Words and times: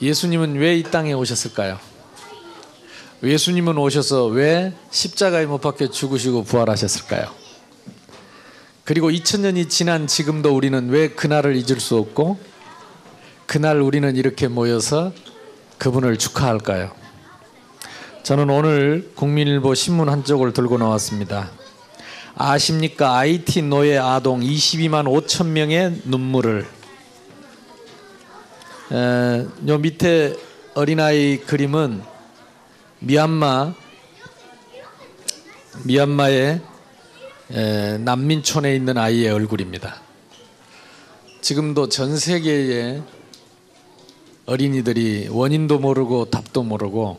예수님은 0.00 0.56
왜 0.56 0.78
이 0.78 0.82
땅에 0.82 1.12
오셨을까요? 1.12 1.78
예수님은 3.22 3.78
오셔서 3.78 4.26
왜 4.26 4.74
십자가에 4.90 5.46
못 5.46 5.58
박혀 5.60 5.88
죽으시고 5.90 6.44
부활하셨을까요? 6.44 7.28
그리고 8.84 9.10
2000년이 9.10 9.68
지난 9.68 10.06
지금도 10.06 10.54
우리는 10.54 10.88
왜 10.90 11.08
그날을 11.08 11.56
잊을 11.56 11.80
수 11.80 11.96
없고 11.96 12.38
그날 13.46 13.80
우리는 13.80 14.14
이렇게 14.16 14.48
모여서 14.48 15.12
그분을 15.78 16.18
축하할까요? 16.18 16.92
저는 18.22 18.50
오늘 18.50 19.10
국민일보 19.14 19.74
신문 19.74 20.08
한 20.08 20.24
쪽을 20.24 20.52
들고 20.52 20.78
나왔습니다. 20.78 21.50
아십니까? 22.34 23.16
IT 23.18 23.62
노예 23.62 23.96
아동 23.98 24.40
22만 24.40 25.06
5천 25.06 25.46
명의 25.46 26.00
눈물을 26.04 26.66
에, 28.92 29.46
요 29.66 29.78
밑에 29.78 30.36
어린아이 30.74 31.38
그림은 31.38 32.02
미얀마 33.00 33.74
미얀마의 35.84 36.60
에, 37.50 37.98
난민촌에 37.98 38.76
있는 38.76 38.96
아이의 38.96 39.32
얼굴입니다. 39.32 40.00
지금도 41.40 41.88
전 41.88 42.16
세계의 42.16 43.02
어린이들이 44.46 45.28
원인도 45.30 45.80
모르고 45.80 46.26
답도 46.30 46.62
모르고 46.62 47.18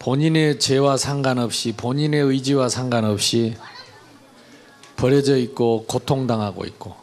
본인의 0.00 0.58
죄와 0.58 0.96
상관없이 0.96 1.72
본인의 1.76 2.22
의지와 2.22 2.68
상관없이 2.68 3.56
버려져 4.96 5.36
있고 5.36 5.84
고통당하고 5.86 6.64
있고 6.64 6.96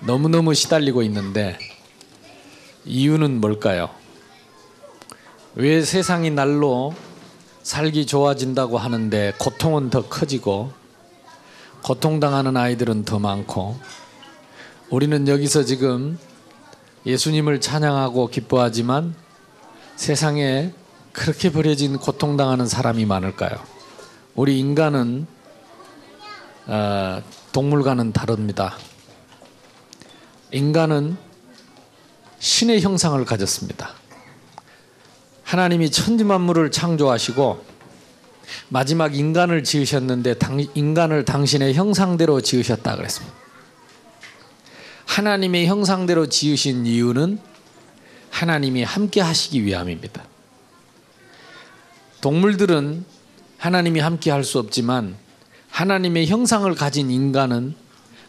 너무너무 0.00 0.52
시달리고 0.52 1.02
있는데 1.04 1.58
이유는 2.86 3.40
뭘까요? 3.40 3.90
왜 5.56 5.82
세상이 5.82 6.30
날로 6.30 6.94
살기 7.62 8.06
좋아진다고 8.06 8.78
하는데 8.78 9.32
고통은 9.38 9.90
더 9.90 10.08
커지고 10.08 10.70
고통당하는 11.82 12.56
아이들은 12.56 13.04
더 13.04 13.18
많고 13.18 13.76
우리는 14.88 15.26
여기서 15.26 15.64
지금 15.64 16.18
예수님을 17.04 17.60
찬양하고 17.60 18.28
기뻐하지만 18.28 19.14
세상에 19.96 20.72
그렇게 21.12 21.50
버려진 21.50 21.96
고통당하는 21.98 22.66
사람이 22.66 23.04
많을까요? 23.04 23.58
우리 24.34 24.60
인간은 24.60 25.26
어, 26.66 27.22
동물과는 27.52 28.12
다릅니다. 28.12 28.76
인간은 30.52 31.16
신의 32.46 32.80
형상을 32.80 33.22
가졌습니다. 33.24 33.94
하나님이 35.42 35.90
천지 35.90 36.22
만물을 36.22 36.70
창조하시고 36.70 37.64
마지막 38.68 39.16
인간을 39.16 39.64
지으셨는데 39.64 40.36
인간을 40.74 41.24
당신의 41.24 41.74
형상대로 41.74 42.40
지으셨다 42.40 42.94
그랬습니다. 42.94 43.34
하나님의 45.06 45.66
형상대로 45.66 46.28
지으신 46.28 46.86
이유는 46.86 47.40
하나님이 48.30 48.84
함께 48.84 49.20
하시기 49.20 49.64
위함입니다. 49.64 50.22
동물들은 52.20 53.04
하나님이 53.58 53.98
함께 53.98 54.30
할 54.30 54.44
수 54.44 54.60
없지만 54.60 55.16
하나님의 55.70 56.28
형상을 56.28 56.72
가진 56.76 57.10
인간은 57.10 57.74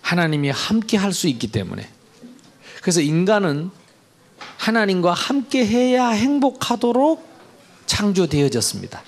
하나님이 0.02 0.50
함께 0.50 0.98
할 0.98 1.14
수 1.14 1.28
있기 1.28 1.52
때문에 1.52 1.88
그래서 2.82 3.02
인간은 3.02 3.70
하나님과 4.58 5.14
함께 5.14 5.66
해야 5.66 6.10
행복하도록 6.10 7.26
창조되어졌습니다. 7.86 9.02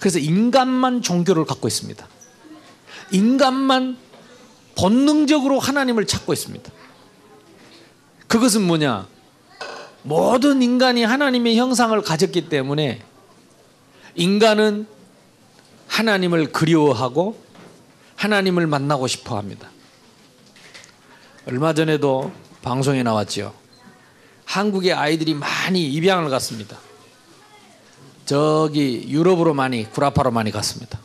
그래서 0.00 0.18
인간만 0.18 1.02
종교를 1.02 1.44
갖고 1.44 1.68
있습니다. 1.68 2.06
인간만 3.10 3.96
본능적으로 4.76 5.58
하나님을 5.58 6.06
찾고 6.06 6.32
있습니다. 6.32 6.70
그것은 8.26 8.62
뭐냐? 8.66 9.08
모든 10.02 10.62
인간이 10.62 11.02
하나님의 11.02 11.56
형상을 11.56 12.00
가졌기 12.02 12.48
때문에 12.48 13.02
인간은 14.14 14.86
하나님을 15.88 16.52
그리워하고 16.52 17.42
하나님을 18.16 18.66
만나고 18.66 19.06
싶어 19.06 19.36
합니다. 19.36 19.70
얼마 21.46 21.72
전에도 21.72 22.30
방송에 22.62 23.02
나왔죠. 23.02 23.54
한국의 24.48 24.94
아이들이 24.94 25.34
많이 25.34 25.84
입양을 25.92 26.30
갔습니다. 26.30 26.78
저기 28.24 29.04
유럽으로 29.06 29.52
많이 29.52 29.88
구라파로 29.90 30.30
많이 30.30 30.50
갔습니다. 30.50 30.98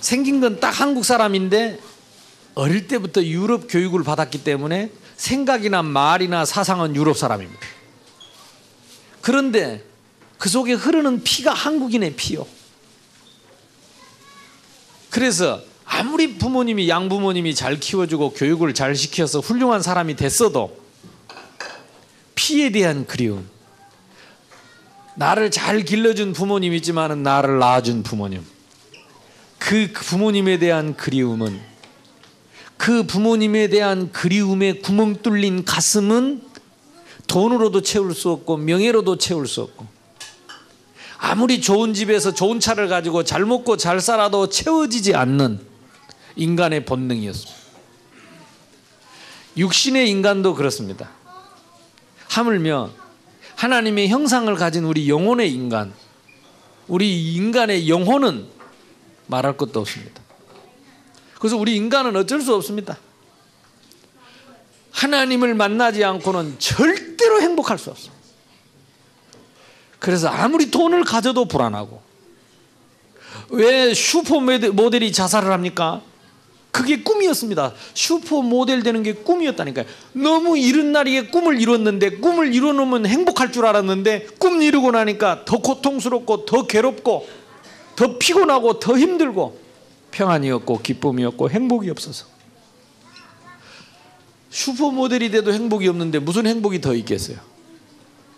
생긴 0.00 0.40
건 0.40 0.58
딱 0.58 0.70
한국 0.80 1.04
사람인데 1.04 1.78
어릴 2.56 2.88
때부터 2.88 3.22
유럽 3.22 3.66
교육을 3.68 4.02
받았기 4.02 4.42
때문에 4.42 4.90
생각이나 5.16 5.82
말이나 5.84 6.44
사상은 6.44 6.96
유럽 6.96 7.16
사람입니다. 7.16 7.60
그런데 9.20 9.84
그 10.36 10.48
속에 10.48 10.72
흐르는 10.72 11.22
피가 11.22 11.52
한국인의 11.54 12.14
피요. 12.16 12.44
그래서 15.10 15.62
아무리 15.84 16.38
부모님이 16.38 16.88
양부모님이 16.88 17.54
잘 17.54 17.78
키워주고 17.78 18.32
교육을 18.32 18.74
잘 18.74 18.96
시켜서 18.96 19.38
훌륭한 19.38 19.80
사람이 19.82 20.16
됐어도 20.16 20.79
피에 22.50 22.70
대한 22.70 23.06
그리움 23.06 23.48
나를 25.14 25.52
잘 25.52 25.84
길러준 25.84 26.32
부모님 26.32 26.72
있지만 26.74 27.22
나를 27.22 27.60
낳아준 27.60 28.02
부모님 28.02 28.44
그 29.56 29.92
부모님에 29.92 30.58
대한 30.58 30.96
그리움은 30.96 31.60
그 32.76 33.04
부모님에 33.04 33.68
대한 33.68 34.10
그리움에 34.10 34.78
구멍 34.78 35.22
뚫린 35.22 35.64
가슴은 35.64 36.42
돈으로도 37.28 37.82
채울 37.82 38.12
수 38.16 38.30
없고 38.30 38.56
명예로도 38.56 39.18
채울 39.18 39.46
수 39.46 39.60
없고 39.62 39.86
아무리 41.18 41.60
좋은 41.60 41.94
집에서 41.94 42.34
좋은 42.34 42.58
차를 42.58 42.88
가지고 42.88 43.22
잘 43.22 43.44
먹고 43.44 43.76
잘 43.76 44.00
살아도 44.00 44.48
채워지지 44.48 45.14
않는 45.14 45.60
인간의 46.34 46.84
본능이었습니다. 46.84 47.60
육신의 49.56 50.10
인간도 50.10 50.56
그렇습니다. 50.56 51.19
하물며 52.30 52.90
하나님의 53.56 54.08
형상을 54.08 54.52
가진 54.54 54.84
우리 54.84 55.08
영혼의 55.08 55.52
인간, 55.52 55.92
우리 56.86 57.34
인간의 57.34 57.88
영혼은 57.88 58.46
말할 59.26 59.56
것도 59.56 59.80
없습니다. 59.80 60.22
그래서 61.38 61.56
우리 61.56 61.76
인간은 61.76 62.16
어쩔 62.16 62.40
수 62.40 62.54
없습니다. 62.54 62.98
하나님을 64.92 65.54
만나지 65.54 66.04
않고는 66.04 66.58
절대로 66.58 67.40
행복할 67.40 67.78
수 67.78 67.90
없습니다. 67.90 68.20
그래서 69.98 70.28
아무리 70.28 70.70
돈을 70.70 71.04
가져도 71.04 71.46
불안하고 71.46 72.00
왜 73.50 73.92
슈퍼 73.92 74.40
모델이 74.40 75.12
자살을 75.12 75.52
합니까? 75.52 76.02
그게 76.70 77.02
꿈이었습니다. 77.02 77.74
슈퍼 77.94 78.42
모델 78.42 78.82
되는 78.82 79.02
게 79.02 79.12
꿈이었다니까요. 79.12 79.86
너무 80.12 80.56
이른 80.58 80.92
날에 80.92 81.26
꿈을 81.26 81.60
이뤘는데 81.60 82.18
꿈을 82.18 82.54
이뤄놓으면 82.54 83.06
행복할 83.06 83.52
줄 83.52 83.66
알았는데 83.66 84.28
꿈 84.38 84.62
이루고 84.62 84.92
나니까 84.92 85.44
더 85.44 85.58
고통스럽고 85.58 86.46
더 86.46 86.66
괴롭고 86.66 87.28
더 87.96 88.18
피곤하고 88.18 88.78
더 88.78 88.96
힘들고 88.96 89.58
평안이 90.10 90.50
없고 90.50 90.80
기쁨이 90.80 91.24
없고 91.24 91.50
행복이 91.50 91.90
없어서 91.90 92.26
슈퍼 94.50 94.90
모델이 94.90 95.30
돼도 95.30 95.52
행복이 95.52 95.86
없는데 95.88 96.18
무슨 96.18 96.46
행복이 96.46 96.80
더 96.80 96.94
있겠어요? 96.94 97.38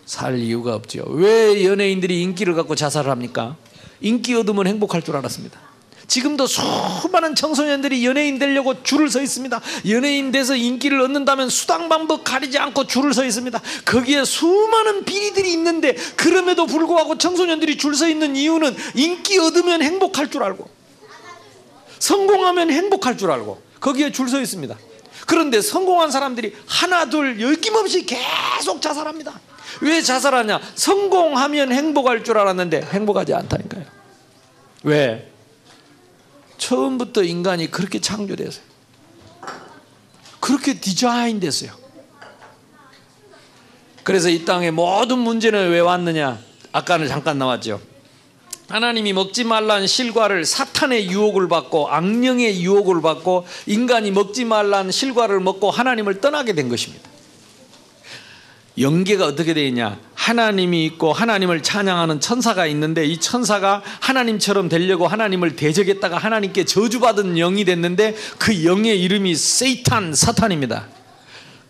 살 0.05 0.39
이유가 0.39 0.75
없죠. 0.75 1.05
왜 1.09 1.65
연예인들이 1.65 2.21
인기를 2.23 2.55
갖고 2.55 2.75
자살을 2.75 3.11
합니까? 3.11 3.57
인기 4.01 4.35
얻으면 4.35 4.67
행복할 4.67 5.03
줄 5.03 5.17
알았습니다. 5.17 5.72
지금도 6.13 6.47
수많은 6.47 7.35
청소년들이 7.35 8.05
연예인 8.05 8.39
되려고 8.39 8.83
줄을 8.83 9.09
서 9.09 9.23
있습니다. 9.23 9.59
연예인 9.89 10.31
돼서 10.31 10.55
인기를 10.55 11.01
얻는다면 11.01 11.49
수당 11.49 11.89
방법 11.89 12.23
가리지 12.23 12.59
않고 12.59 12.87
줄을 12.87 13.15
서 13.15 13.25
있습니다. 13.25 13.59
거기에 13.87 14.23
수많은 14.23 15.07
비리들이 15.07 15.51
있는데 15.55 15.95
그럼에도 15.95 16.67
불구하고 16.67 17.17
청소년들이 17.17 17.79
줄 17.79 17.93
서 17.95 18.09
있는 18.09 18.37
이유는 18.37 18.77
인기 18.95 19.39
얻으면 19.39 19.81
행복할 19.83 20.31
줄 20.31 20.43
알고 20.43 20.69
성공하면 21.99 22.71
행복할 22.71 23.17
줄 23.17 23.31
알고 23.31 23.63
거기에 23.81 24.13
줄 24.13 24.29
서 24.29 24.39
있습니다. 24.39 24.77
그런데 25.27 25.63
성공한 25.63 26.11
사람들이 26.11 26.55
하나 26.67 27.09
둘 27.09 27.41
열김없이 27.41 28.05
계속 28.05 28.83
자살합니다. 28.83 29.41
왜 29.81 30.03
자살하냐? 30.03 30.61
성공하면 30.75 31.73
행복할 31.73 32.23
줄 32.23 32.37
알았는데 32.37 32.83
행복하지 32.93 33.33
않다니까요. 33.33 33.85
왜? 34.83 35.32
처음부터 36.63 37.25
인간이 37.25 37.71
그렇게 37.73 38.01
창조됐어요. 38.01 38.63
그렇게 40.39 40.79
디자인 40.79 41.41
됐어요. 41.41 41.73
그래서 44.05 44.29
이 44.29 44.45
땅의 44.45 44.71
모든 44.71 45.19
문제는 45.19 45.71
왜 45.71 45.81
왔느냐? 45.81 46.39
아까는 46.71 47.09
잠깐 47.09 47.39
나왔죠. 47.39 47.81
하나님이 48.69 49.13
먹지 49.13 49.43
말란 49.43 49.89
실과를 49.89 50.45
사탄의 50.45 51.11
유혹을 51.11 51.49
받고 51.49 51.89
악령의 51.89 52.63
유혹을 52.63 53.03
받고 53.03 53.45
인간이 53.67 54.13
먹지 54.13 54.45
말란 54.45 54.93
실과를 54.93 55.41
먹고 55.41 55.71
하나님을 55.71 56.21
떠나게 56.21 56.55
된 56.55 56.69
것입니다. 56.69 57.11
연계가 58.79 59.27
어떻게 59.27 59.53
되어 59.53 59.65
있냐? 59.65 59.99
하나님이 60.23 60.85
있고 60.85 61.13
하나님을 61.13 61.65
찬양하는 61.65 62.21
천사가 62.21 62.67
있는데 62.69 63.05
이 63.05 63.19
천사가 63.19 63.83
하나님처럼 63.99 64.69
되려고 64.69 65.09
하나님을 65.09 65.57
대적했다가 65.57 66.17
하나님께 66.17 66.65
저주받은 66.65 67.35
영이 67.35 67.65
됐는데 67.65 68.15
그 68.39 68.65
영의 68.65 69.03
이름이 69.03 69.35
세이탄 69.35 70.15
사탄입니다. 70.15 70.87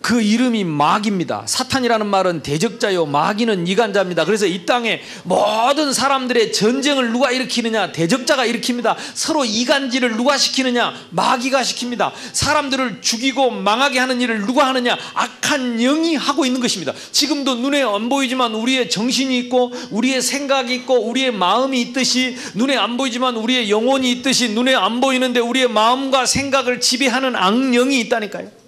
그 0.03 0.21
이름이 0.21 0.65
마귀입니다. 0.65 1.45
사탄이라는 1.47 2.07
말은 2.07 2.43
대적자요, 2.43 3.07
마귀는 3.07 3.69
이간자입니다. 3.69 4.25
그래서 4.25 4.47
이 4.47 4.67
땅에 4.67 5.01
모든 5.23 5.93
사람들의 5.93 6.53
전쟁을 6.53 7.13
누가 7.13 7.31
일으키느냐? 7.31 7.93
대적자가 7.93 8.47
일으킵니다. 8.49 8.97
서로 9.15 9.45
이간질을 9.45 10.17
누가 10.17 10.37
시키느냐? 10.37 10.93
마귀가 11.11 11.63
시킵니다. 11.63 12.13
사람들을 12.33 13.01
죽이고 13.01 13.51
망하게 13.51 14.01
하는 14.01 14.21
일을 14.21 14.45
누가 14.45 14.67
하느냐? 14.67 14.99
악한 15.15 15.79
영이 15.79 16.17
하고 16.17 16.45
있는 16.45 16.61
것입니다. 16.61 16.93
지금도 17.13 17.55
눈에 17.57 17.83
안 17.83 18.09
보이지만 18.09 18.55
우리의 18.55 18.91
정신이 18.91 19.39
있고 19.39 19.73
우리의 19.91 20.21
생각이 20.21 20.75
있고 20.75 21.09
우리의 21.09 21.31
마음이 21.31 21.81
있듯이 21.81 22.37
눈에 22.55 22.77
안 22.77 22.97
보이지만 22.97 23.37
우리의 23.37 23.71
영혼이 23.71 24.11
있듯이 24.11 24.51
눈에 24.51 24.75
안 24.75 25.01
보이는데 25.01 25.39
우리의 25.39 25.69
마음과 25.69 26.27
생각을 26.27 26.81
지배하는 26.81 27.37
악령이 27.37 28.01
있다니까요. 28.01 28.62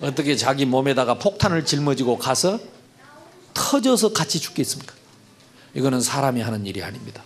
어떻게 0.00 0.36
자기 0.36 0.66
몸에다가 0.66 1.14
폭탄을 1.14 1.64
짊어지고 1.64 2.18
가서 2.18 2.58
터져서 3.54 4.12
같이 4.12 4.38
죽겠습니까? 4.40 4.94
이거는 5.74 6.00
사람이 6.00 6.40
하는 6.42 6.66
일이 6.66 6.82
아닙니다. 6.82 7.22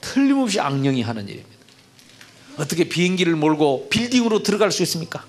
틀림없이 0.00 0.60
악령이 0.60 1.02
하는 1.02 1.28
일입니다. 1.28 1.50
어떻게 2.58 2.84
비행기를 2.84 3.34
몰고 3.34 3.88
빌딩으로 3.88 4.42
들어갈 4.42 4.70
수 4.70 4.82
있습니까? 4.82 5.24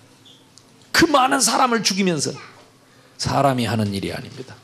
그 0.91 1.05
많은 1.05 1.39
사람을 1.39 1.83
죽이면서 1.83 2.31
사람이 3.17 3.65
하는 3.65 3.93
일이 3.93 4.13
아닙니다. 4.13 4.55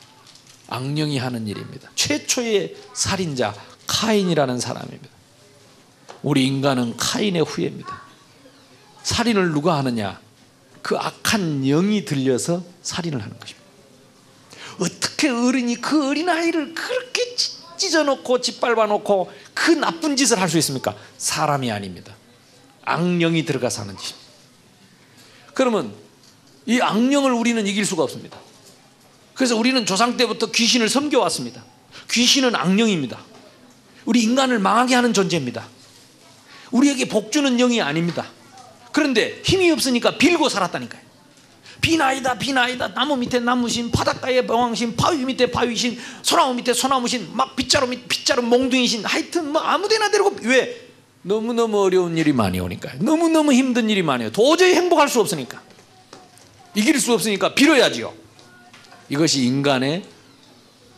악령이 0.68 1.18
하는 1.18 1.46
일입니다. 1.48 1.90
최초의 1.94 2.76
살인자 2.94 3.54
카인이라는 3.86 4.60
사람입니다. 4.60 5.08
우리 6.22 6.46
인간은 6.46 6.96
카인의 6.96 7.42
후예입니다. 7.42 8.02
살인을 9.02 9.52
누가 9.52 9.78
하느냐? 9.78 10.20
그 10.82 10.96
악한 10.96 11.62
영이 11.62 12.04
들려서 12.04 12.64
살인을 12.82 13.22
하는 13.22 13.38
것입니다. 13.38 13.60
어떻게 14.80 15.28
어른이 15.28 15.76
그 15.76 16.08
어린아이를 16.08 16.74
그렇게 16.74 17.36
찢어놓고 17.76 18.40
짓밟아놓고 18.40 19.32
그 19.54 19.70
나쁜 19.72 20.16
짓을 20.16 20.40
할 20.40 20.48
수 20.48 20.58
있습니까? 20.58 20.96
사람이 21.18 21.70
아닙니다. 21.70 22.14
악령이 22.84 23.44
들어가서 23.44 23.82
하는 23.82 23.96
짓입니다. 23.96 24.30
그러면 25.54 25.94
이 26.66 26.80
악령을 26.80 27.32
우리는 27.32 27.66
이길 27.66 27.84
수가 27.84 28.02
없습니다. 28.04 28.38
그래서 29.34 29.56
우리는 29.56 29.84
조상 29.86 30.16
때부터 30.16 30.50
귀신을 30.50 30.88
섬겨왔습니다. 30.88 31.64
귀신은 32.10 32.54
악령입니다. 32.54 33.18
우리 34.04 34.22
인간을 34.22 34.58
망하게 34.58 34.94
하는 34.94 35.12
존재입니다. 35.12 35.66
우리에게 36.70 37.08
복주는 37.08 37.56
영이 37.56 37.80
아닙니다. 37.82 38.26
그런데 38.92 39.40
힘이 39.44 39.70
없으니까 39.70 40.18
빌고 40.18 40.48
살았다니까요. 40.48 41.10
비나이다 41.80 42.38
비나이다. 42.38 42.94
나무 42.94 43.16
밑에 43.16 43.40
나무신 43.40 43.90
바닷가에 43.90 44.46
병왕신 44.46 44.96
바위 44.96 45.24
밑에 45.24 45.50
바위신 45.50 45.98
소나무 46.22 46.54
밑에 46.54 46.74
소나무신 46.74 47.30
막 47.32 47.56
빗자루 47.56 47.86
밑 47.86 48.06
빗자루 48.08 48.42
몽둥이신. 48.42 49.04
하여튼 49.04 49.52
뭐 49.52 49.62
아무데나 49.62 50.10
데리고 50.10 50.36
왜? 50.42 50.88
너무너무 51.22 51.82
어려운 51.82 52.16
일이 52.16 52.32
많이 52.32 52.60
오니까 52.60 52.92
너무너무 52.98 53.52
힘든 53.52 53.90
일이 53.90 54.02
많아요. 54.02 54.30
도저히 54.30 54.74
행복할 54.74 55.08
수 55.08 55.20
없으니까. 55.20 55.62
이길 56.74 57.00
수 57.00 57.12
없으니까 57.12 57.54
빌어야지요. 57.54 58.12
이것이 59.08 59.44
인간의 59.44 60.04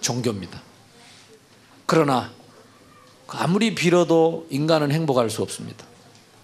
종교입니다. 0.00 0.60
그러나 1.86 2.30
아무리 3.28 3.74
빌어도 3.74 4.46
인간은 4.50 4.92
행복할 4.92 5.30
수 5.30 5.42
없습니다 5.42 5.86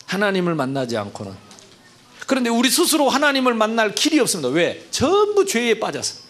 하나님을 0.09 0.55
만나지 0.55 0.97
않고는 0.97 1.33
그런데 2.27 2.51
우리 2.51 2.69
스스로 2.69 3.09
하나님을 3.09 3.55
만날 3.55 3.95
길이 3.95 4.21
없습니다. 4.21 4.51
왜? 4.51 4.85
전부 4.91 5.47
죄에 5.47 5.79
빠져서 5.79 6.21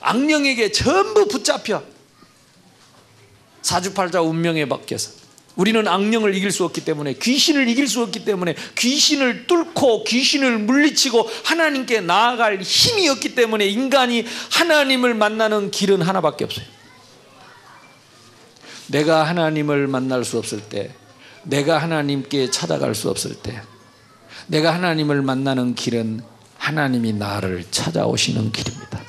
악령에게 0.00 0.72
전부 0.72 1.28
붙잡혀 1.28 1.82
사주팔자 3.62 4.22
운명에 4.22 4.64
맡겨서 4.64 5.12
우리는 5.56 5.86
악령을 5.86 6.34
이길 6.36 6.52
수 6.52 6.64
없기 6.64 6.84
때문에 6.84 7.14
귀신을 7.14 7.68
이길 7.68 7.88
수 7.88 8.00
없기 8.02 8.24
때문에 8.24 8.54
귀신을 8.76 9.46
뚫고 9.48 10.04
귀신을 10.04 10.58
물리치고 10.58 11.28
하나님께 11.44 12.00
나아갈 12.00 12.60
힘이 12.62 13.08
없기 13.08 13.34
때문에 13.34 13.66
인간이 13.66 14.24
하나님을 14.52 15.14
만나는 15.14 15.72
길은 15.72 16.02
하나밖에 16.02 16.44
없어요. 16.44 16.64
내가 18.86 19.24
하나님을 19.24 19.88
만날 19.88 20.24
수 20.24 20.38
없을 20.38 20.60
때 20.60 20.94
내가 21.48 21.78
하나님께 21.78 22.50
찾아갈 22.50 22.94
수 22.94 23.08
없을 23.08 23.34
때 23.34 23.62
내가 24.48 24.74
하나님을 24.74 25.22
만나는 25.22 25.74
길은 25.74 26.20
하나님이 26.58 27.14
나를 27.14 27.64
찾아오시는 27.70 28.52
길입니다. 28.52 29.00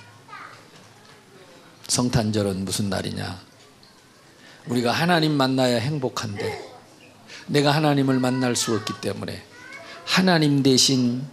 성탄절은 1.87 2.63
무슨 2.63 2.89
날이냐? 2.89 3.41
우리가 4.67 4.93
하나님 4.93 5.33
만나야 5.33 5.79
행복한데 5.79 6.65
내가 7.47 7.71
하나님을 7.71 8.19
만날 8.19 8.55
수 8.55 8.73
없기 8.73 8.93
때문에 9.01 9.43
하나님 10.05 10.63
대신 10.63 11.27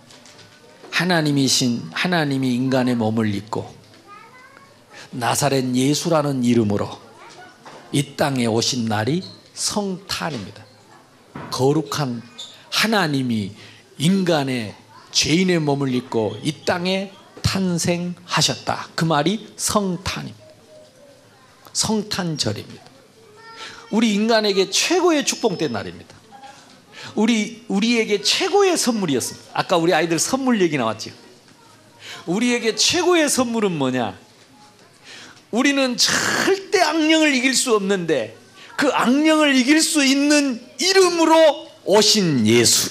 하나님이신 0.90 1.90
하나님이 1.92 2.52
인간의 2.52 2.96
몸을 2.96 3.32
입고 3.32 3.72
나사렛 5.12 5.72
예수라는 5.72 6.42
이름으로 6.42 6.98
이 7.92 8.16
땅에 8.16 8.46
오신 8.46 8.86
날이 8.86 9.22
성탄입니다. 9.54 10.65
거룩한 11.50 12.22
하나님이 12.70 13.52
인간의 13.98 14.74
죄인의 15.10 15.60
몸을 15.60 15.94
입고 15.94 16.36
이 16.42 16.64
땅에 16.64 17.12
탄생하셨다. 17.42 18.88
그 18.94 19.04
말이 19.04 19.48
성탄입니다. 19.56 20.46
성탄절입니다. 21.72 22.84
우리 23.90 24.14
인간에게 24.14 24.70
최고의 24.70 25.24
축복된 25.24 25.72
날입니다. 25.72 26.14
우리 27.14 27.64
우리에게 27.68 28.22
최고의 28.22 28.76
선물이었습니다. 28.76 29.50
아까 29.54 29.76
우리 29.76 29.94
아이들 29.94 30.18
선물 30.18 30.60
얘기 30.60 30.76
나왔죠. 30.76 31.10
우리에게 32.26 32.74
최고의 32.74 33.28
선물은 33.28 33.78
뭐냐? 33.78 34.18
우리는 35.50 35.96
절대 35.96 36.80
악령을 36.80 37.34
이길 37.34 37.54
수 37.54 37.74
없는데 37.74 38.36
그 38.76 38.88
악령을 38.92 39.56
이길 39.56 39.80
수 39.80 40.04
있는 40.04 40.60
이름으로 40.78 41.68
오신 41.84 42.46
예수. 42.46 42.90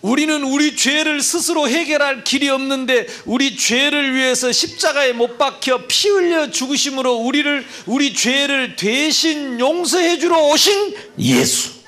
우리는 0.00 0.44
우리 0.44 0.76
죄를 0.76 1.20
스스로 1.20 1.68
해결할 1.68 2.22
길이 2.22 2.48
없는데 2.48 3.08
우리 3.24 3.56
죄를 3.56 4.14
위해서 4.14 4.52
십자가에 4.52 5.12
못 5.12 5.38
박혀 5.38 5.86
피 5.88 6.08
흘려 6.08 6.50
죽으심으로 6.50 7.16
우리를 7.16 7.66
우리 7.86 8.14
죄를 8.14 8.76
대신 8.76 9.58
용서해 9.58 10.18
주러 10.18 10.38
오신 10.44 10.94
예수. 11.18 11.78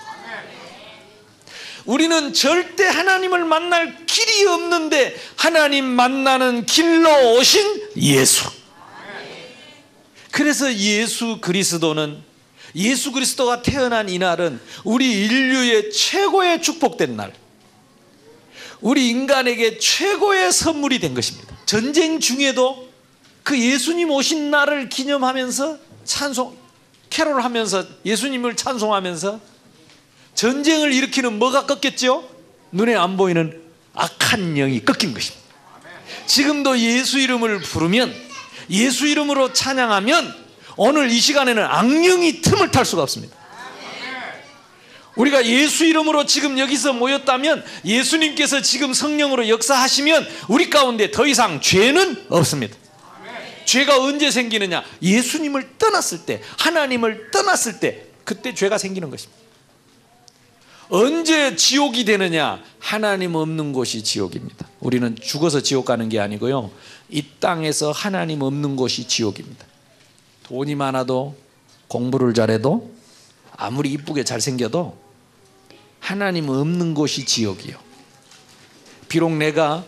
우리는 1.84 2.32
절대 2.32 2.84
하나님을 2.84 3.44
만날 3.44 4.04
길이 4.06 4.44
없는데 4.46 5.16
하나님 5.36 5.84
만나는 5.84 6.66
길로 6.66 7.36
오신 7.36 7.90
예수. 7.96 8.59
그래서 10.30 10.72
예수 10.74 11.38
그리스도는 11.40 12.22
예수 12.74 13.12
그리스도가 13.12 13.62
태어난 13.62 14.08
이날은 14.08 14.60
우리 14.84 15.24
인류의 15.24 15.90
최고의 15.92 16.62
축복된 16.62 17.16
날. 17.16 17.32
우리 18.80 19.08
인간에게 19.10 19.78
최고의 19.78 20.52
선물이 20.52 21.00
된 21.00 21.14
것입니다. 21.14 21.56
전쟁 21.66 22.20
중에도 22.20 22.88
그 23.42 23.58
예수님 23.58 24.10
오신 24.10 24.50
날을 24.50 24.88
기념하면서 24.88 25.78
찬송, 26.04 26.56
캐롤 27.10 27.42
하면서 27.42 27.84
예수님을 28.04 28.56
찬송하면서 28.56 29.40
전쟁을 30.34 30.92
일으키는 30.92 31.38
뭐가 31.38 31.66
꺾였죠? 31.66 32.28
눈에 32.72 32.94
안 32.94 33.16
보이는 33.16 33.60
악한 33.94 34.54
영이 34.54 34.84
꺾인 34.84 35.12
것입니다. 35.12 35.40
지금도 36.26 36.78
예수 36.78 37.18
이름을 37.18 37.60
부르면 37.60 38.29
예수 38.70 39.06
이름으로 39.06 39.52
찬양하면 39.52 40.34
오늘 40.76 41.10
이 41.10 41.20
시간에는 41.20 41.62
악령이 41.62 42.40
틈을 42.40 42.70
탈 42.70 42.84
수가 42.84 43.02
없습니다. 43.02 43.36
우리가 45.16 45.44
예수 45.44 45.84
이름으로 45.84 46.24
지금 46.24 46.58
여기서 46.58 46.92
모였다면 46.92 47.64
예수님께서 47.84 48.62
지금 48.62 48.94
성령으로 48.94 49.48
역사하시면 49.48 50.26
우리 50.48 50.70
가운데 50.70 51.10
더 51.10 51.26
이상 51.26 51.60
죄는 51.60 52.26
없습니다. 52.28 52.76
죄가 53.64 54.00
언제 54.00 54.30
생기느냐? 54.30 54.82
예수님을 55.02 55.78
떠났을 55.78 56.24
때, 56.26 56.40
하나님을 56.58 57.30
떠났을 57.30 57.78
때, 57.78 58.06
그때 58.24 58.54
죄가 58.54 58.78
생기는 58.78 59.10
것입니다. 59.10 59.40
언제 60.88 61.54
지옥이 61.54 62.04
되느냐? 62.04 62.60
하나님 62.80 63.36
없는 63.36 63.72
곳이 63.72 64.02
지옥입니다. 64.02 64.68
우리는 64.80 65.16
죽어서 65.22 65.60
지옥 65.60 65.84
가는 65.84 66.08
게 66.08 66.18
아니고요. 66.18 66.72
이 67.10 67.24
땅에서 67.40 67.92
하나님 67.92 68.42
없는 68.42 68.76
곳이 68.76 69.06
지옥입니다. 69.06 69.64
돈이 70.44 70.74
많아도 70.74 71.36
공부를 71.88 72.34
잘해도 72.34 72.90
아무리 73.56 73.92
이쁘게 73.92 74.24
잘생겨도 74.24 74.96
하나님 75.98 76.48
없는 76.48 76.94
곳이 76.94 77.24
지옥이요. 77.24 77.76
비록 79.08 79.32
내가 79.32 79.84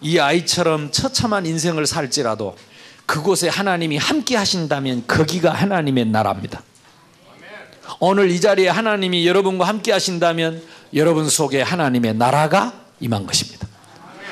이 0.00 0.18
아이처럼 0.18 0.90
처참한 0.90 1.46
인생을 1.46 1.86
살지라도 1.86 2.56
그곳에 3.06 3.48
하나님이 3.48 3.96
함께 3.96 4.36
하신다면 4.36 5.06
거기가 5.06 5.52
하나님의 5.52 6.06
나라입니다. 6.06 6.62
오늘 8.00 8.30
이 8.30 8.40
자리에 8.40 8.68
하나님이 8.68 9.26
여러분과 9.26 9.66
함께 9.66 9.92
하신다면 9.92 10.62
여러분 10.94 11.28
속에 11.28 11.62
하나님의 11.62 12.14
나라가 12.14 12.84
임한 13.00 13.26
것입니다. 13.26 13.57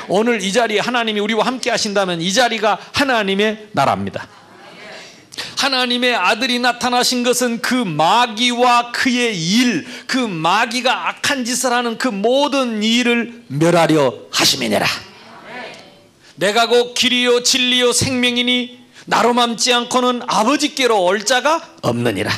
오늘 0.09 0.43
이 0.43 0.53
자리에 0.53 0.81
하나님이 0.81 1.21
우리와 1.21 1.47
함께 1.47 1.71
하신다면 1.71 2.21
이 2.21 2.33
자리가 2.33 2.79
하나님의 2.93 3.69
나라입니다. 3.73 4.29
하나님의 5.59 6.15
아들이 6.15 6.59
나타나신 6.59 7.23
것은 7.23 7.61
그 7.61 7.75
마귀와 7.75 8.93
그의 8.93 9.37
일, 9.37 9.87
그 10.07 10.19
마귀가 10.19 11.09
악한 11.09 11.45
짓을 11.45 11.73
하는 11.73 11.99
그 11.99 12.09
모든 12.09 12.83
일을 12.83 13.45
멸하려 13.49 14.15
하심이니라. 14.31 14.87
내가 16.37 16.69
곧 16.69 16.95
길이요 16.95 17.43
진리요 17.43 17.93
생명이니 17.93 18.87
나로 19.07 19.33
맘지 19.33 19.73
않고는 19.73 20.23
아버지께로 20.27 21.03
올 21.05 21.25
자가 21.25 21.77
없느니라. 21.83 22.31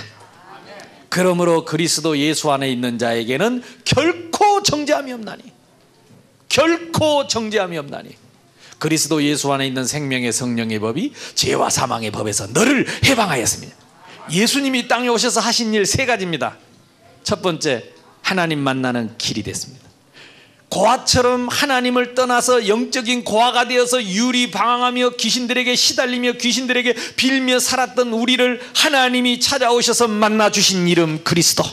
그러므로 1.09 1.65
그리스도 1.65 2.19
예수 2.19 2.53
안에 2.53 2.71
있는 2.71 2.99
자에게는 2.99 3.63
결코 3.85 4.63
정죄함이 4.63 5.13
없나니 5.13 5.43
결코 6.49 7.27
정죄함이 7.27 7.77
없나니 7.79 8.11
그리스도 8.79 9.23
예수 9.23 9.53
안에 9.53 9.67
있는 9.67 9.85
생명의 9.85 10.33
성령의 10.33 10.79
법이 10.79 11.13
죄와 11.35 11.69
사망의 11.71 12.11
법에서 12.13 12.49
너를 12.49 12.87
해방하였습니다. 13.05 13.75
예수님이 14.31 14.89
땅에 14.89 15.09
오셔서 15.09 15.41
하신 15.41 15.75
일 15.75 15.85
세 15.85 16.07
가지입니다. 16.07 16.57
첫 17.25 17.43
번째, 17.43 17.85
하나님 18.23 18.61
만나는 18.61 19.15
길이 19.19 19.43
됐습니다. 19.43 19.89
고아처럼 20.69 21.49
하나님을 21.49 22.15
떠나서 22.15 22.69
영적인 22.69 23.25
고아가 23.25 23.67
되어서 23.67 24.05
유리 24.05 24.51
방황하며 24.51 25.11
귀신들에게 25.17 25.75
시달리며 25.75 26.33
귀신들에게 26.33 26.95
빌며 27.17 27.59
살았던 27.59 28.13
우리를 28.13 28.61
하나님이 28.75 29.41
찾아오셔서 29.41 30.09
만나 30.09 30.51
주신 30.51 30.87
이름 30.87 31.25
그리스도. 31.25 31.65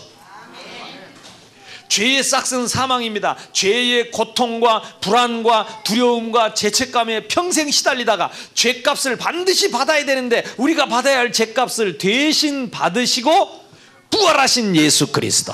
죄의 1.96 2.24
싹은 2.24 2.68
사망입니다. 2.68 3.38
죄의 3.54 4.12
고통과 4.12 4.82
불안과 5.00 5.66
두려움과 5.86 6.54
죄책감에 6.54 7.30
평생 7.30 7.72
시달리다가 7.72 8.30
죄값을 8.54 9.16
반드시 9.16 9.72
받아야 9.72 10.04
되는데 10.04 10.44
우리가 10.58 10.88
받아야 10.88 11.20
할 11.20 11.32
죄값을 11.32 11.98
대신 11.98 12.70
받으시고 12.70 13.64
부활하신 14.10 14.76
예수 14.76 15.14
그리스도. 15.14 15.54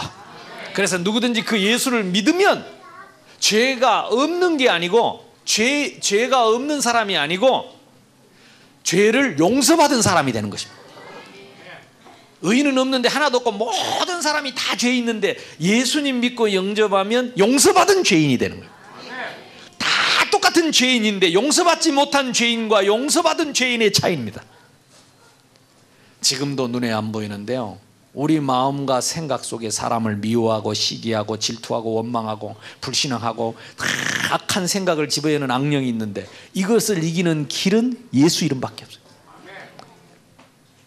그래서 0.73 0.97
누구든지 0.97 1.43
그 1.43 1.61
예수를 1.61 2.05
믿으면 2.05 2.65
죄가 3.39 4.07
없는 4.07 4.57
게 4.57 4.67
아니고 4.67 5.23
죄 5.45 5.99
죄가 5.99 6.47
없는 6.47 6.81
사람이 6.81 7.17
아니고 7.17 7.77
죄를 8.81 9.37
용서받은 9.37 10.01
사람이 10.01 10.31
되는 10.31 10.49
것입니다. 10.49 10.80
의인은 12.41 12.77
없는데 12.77 13.07
하나도 13.09 13.37
없고 13.37 13.51
모든 13.51 14.21
사람이 14.21 14.53
다 14.55 14.75
죄 14.75 14.93
있는데 14.95 15.37
예수님 15.59 16.21
믿고 16.21 16.53
영접하면 16.53 17.33
용서받은 17.37 18.03
죄인이 18.03 18.37
되는 18.37 18.57
거예요. 18.59 18.71
다 19.77 19.87
똑같은 20.31 20.71
죄인인데 20.71 21.33
용서받지 21.33 21.91
못한 21.91 22.33
죄인과 22.33 22.85
용서받은 22.85 23.53
죄인의 23.53 23.93
차이입니다. 23.93 24.43
지금도 26.21 26.67
눈에 26.67 26.91
안 26.91 27.11
보이는데요. 27.11 27.77
우리 28.13 28.39
마음과 28.39 28.99
생각 29.01 29.45
속에 29.45 29.69
사람을 29.69 30.17
미워하고 30.17 30.73
시기하고 30.73 31.37
질투하고 31.39 31.93
원망하고 31.93 32.55
불신앙하고 32.81 33.55
악한 34.31 34.67
생각을 34.67 35.07
집어내는 35.09 35.49
악령이 35.49 35.87
있는데 35.89 36.27
이것을 36.53 37.03
이기는 37.03 37.47
길은 37.47 38.09
예수 38.13 38.43
이름밖에 38.45 38.83
없어요. 38.85 39.01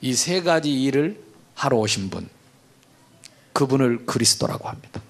이 0.03 0.13
세 0.15 0.43
가지 0.43 0.71
일을 0.83 1.24
하러 1.55 1.79
오신 1.79 2.11
분 2.11 2.29
그분을 3.53 4.07
그리스도라고 4.07 4.69
합니다. 4.69 5.01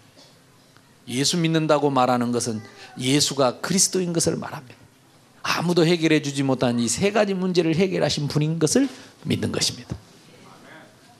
예수 1.08 1.36
믿는다고 1.36 1.90
말하는 1.90 2.32
것은 2.32 2.62
예수가 2.98 3.60
그리스도인 3.60 4.12
것을 4.12 4.36
말합니다. 4.36 4.76
아무도 5.42 5.84
해결해 5.84 6.22
주지 6.22 6.42
못한 6.42 6.78
이 6.80 6.88
세 6.88 7.12
가지 7.12 7.34
문제를 7.34 7.76
해결하신 7.76 8.28
분인 8.28 8.58
것을 8.58 8.88
믿는 9.24 9.52
것입니다. 9.52 9.96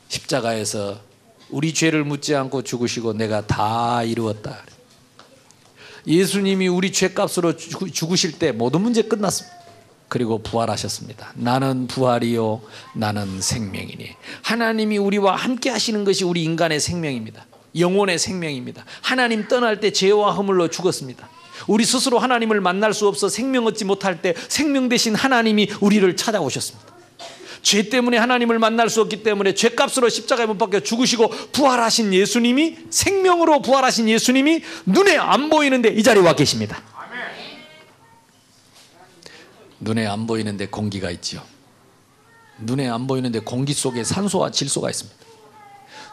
십자가에서 0.09 1.01
우리 1.51 1.75
죄를 1.75 2.05
묻지 2.05 2.35
않고 2.35 2.63
죽으시고 2.63 3.13
내가 3.15 3.47
다 3.47 4.03
이루었다. 4.03 4.65
예수님이 6.07 6.69
우리 6.69 6.93
죄값으로 6.93 7.57
죽으실 7.57 8.39
때 8.39 8.53
모든 8.53 8.81
문제 8.83 9.03
끝났습니다. 9.03 9.57
그리고 10.15 10.39
부활하셨습니다. 10.39 11.33
나는 11.35 11.89
부활이요, 11.89 12.63
나는 12.95 13.41
생명이니. 13.41 14.11
하나님이 14.43 14.97
우리와 14.97 15.35
함께 15.35 15.71
하시는 15.71 16.05
것이 16.05 16.23
우리 16.23 16.45
인간의 16.45 16.79
생명입니다. 16.79 17.45
영혼의 17.77 18.21
생명입니다. 18.21 18.85
하나님 19.03 19.49
떠날 19.49 19.81
때 19.81 19.91
죄와 19.91 20.31
허물로 20.31 20.69
죽었습니다. 20.69 21.29
우리 21.67 21.85
스스로 21.85 22.21
하나님을 22.21 22.61
만날 22.61 22.95
수 22.95 23.09
없어 23.09 23.29
생명 23.29 23.67
얻지 23.67 23.87
못할 23.87 24.23
때 24.23 24.35
생명 24.47 24.89
대신 24.89 25.17
하나님이 25.17 25.69
우리를 25.81 26.15
찾아오셨습니다. 26.15 26.95
죄 27.63 27.89
때문에 27.89 28.17
하나님을 28.17 28.61
만날 28.61 28.91
수 28.91 29.01
없기 29.01 29.25
때문에 29.25 29.55
죄값으로 29.55 30.11
십자가에 30.11 30.47
못 30.47 30.59
박혀 30.59 30.79
죽으시고 30.79 31.29
부활하신 31.51 32.15
예수님이 32.15 32.77
생명으로 32.89 33.63
부활하신 33.63 34.09
예수님이 34.09 34.63
눈에 34.87 35.17
안 35.17 35.51
보이는데 35.51 35.89
이 35.89 36.05
자리에 36.05 36.23
와 36.23 36.37
계십니다. 36.37 36.81
눈에 39.81 40.07
안 40.07 40.27
보이는데 40.27 40.67
공기가 40.67 41.11
있지요. 41.11 41.43
눈에 42.59 42.89
안 42.89 43.07
보이는데 43.07 43.41
공기 43.41 43.73
속에 43.73 44.05
산소와 44.05 44.51
질소가 44.51 44.91
있습니다. 44.91 45.25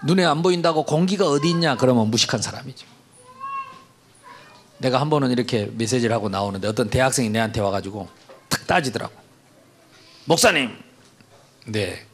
눈에 0.04 0.26
안 0.26 0.42
보인다고 0.42 0.84
공기가 0.84 1.28
어디 1.28 1.50
있냐? 1.50 1.78
그러면 1.78 2.10
무식한 2.10 2.42
사람이죠. 2.42 2.88
내가 4.80 5.00
한 5.00 5.12
번은 5.12 5.32
이렇게 5.32 5.66
메시지를 5.66 6.16
하고 6.16 6.30
나오는데 6.30 6.68
어떤 6.68 6.90
대학생이 6.90 7.30
내한테 7.30 7.62
와가지고 7.62 8.10
탁 8.50 8.66
따지더라고. 8.66 9.14
목사님, 10.26 10.76
네. 11.68 12.06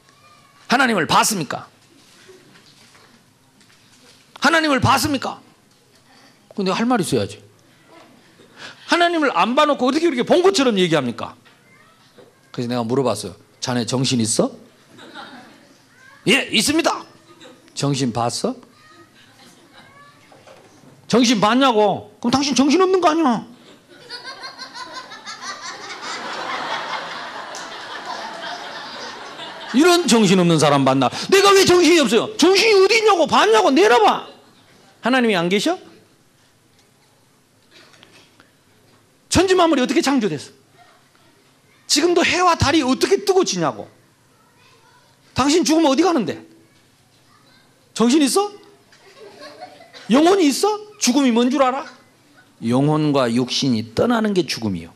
하나님을 0.68 1.08
봤습니까? 1.08 1.70
하나님을 4.42 4.82
봤습니까? 4.82 5.42
근데 6.56 6.72
할 6.72 6.86
말이 6.86 7.04
있어야지. 7.04 7.47
하나님을 8.88 9.38
안 9.38 9.56
봐놓고 9.56 9.86
어떻게 9.86 10.08
이렇게 10.08 10.24
본 10.24 10.41
것처럼 10.41 10.79
얘기합니까? 10.79 11.36
그래서 12.51 12.70
내가 12.70 12.84
물어봤어요. 12.84 13.36
자네 13.60 13.86
정신 13.86 14.20
있어? 14.22 14.51
예, 16.27 16.50
있습니다. 16.51 17.03
정신 17.74 18.12
봤어? 18.12 18.56
정신 21.08 21.39
봤냐고? 21.39 22.15
그럼 22.20 22.32
당신 22.32 22.56
정신 22.56 22.82
없는 22.82 23.00
거 23.00 23.10
아니야? 23.10 23.46
이런 29.74 30.08
정신 30.08 30.39
없는 30.39 30.60
사람 30.60 30.84
만나. 30.84 31.10
내가 31.29 31.51
왜 31.51 31.65
정신이 31.65 32.00
없어요? 32.00 32.36
정신이 32.38 32.86
어디 32.86 32.98
있냐고 33.00 33.27
봤냐고 33.27 33.70
내려봐. 33.70 34.27
하나님이 35.01 35.36
안 35.36 35.50
계셔? 35.50 35.77
천지 39.38 39.53
만물이 39.53 39.79
어떻게 39.84 40.01
창조됐어? 40.01 40.50
지금도 41.86 42.25
해와 42.25 42.56
달이 42.56 42.82
어떻게 42.82 43.24
뜨고 43.24 43.44
지냐고. 43.44 43.88
당신 45.36 45.63
죽으면 45.63 45.91
어디 45.91 46.01
가는데? 46.01 46.44
정신 47.94 48.24
있어? 48.24 48.51
영혼이 50.10 50.44
있어? 50.48 50.98
죽음이 50.98 51.29
뭔 51.29 51.51
줄 51.51 51.62
알아? 51.62 51.86
영혼과 52.67 53.32
육신이 53.32 53.94
떠나는 53.94 54.34
게 54.34 54.44
죽음이요. 54.48 54.91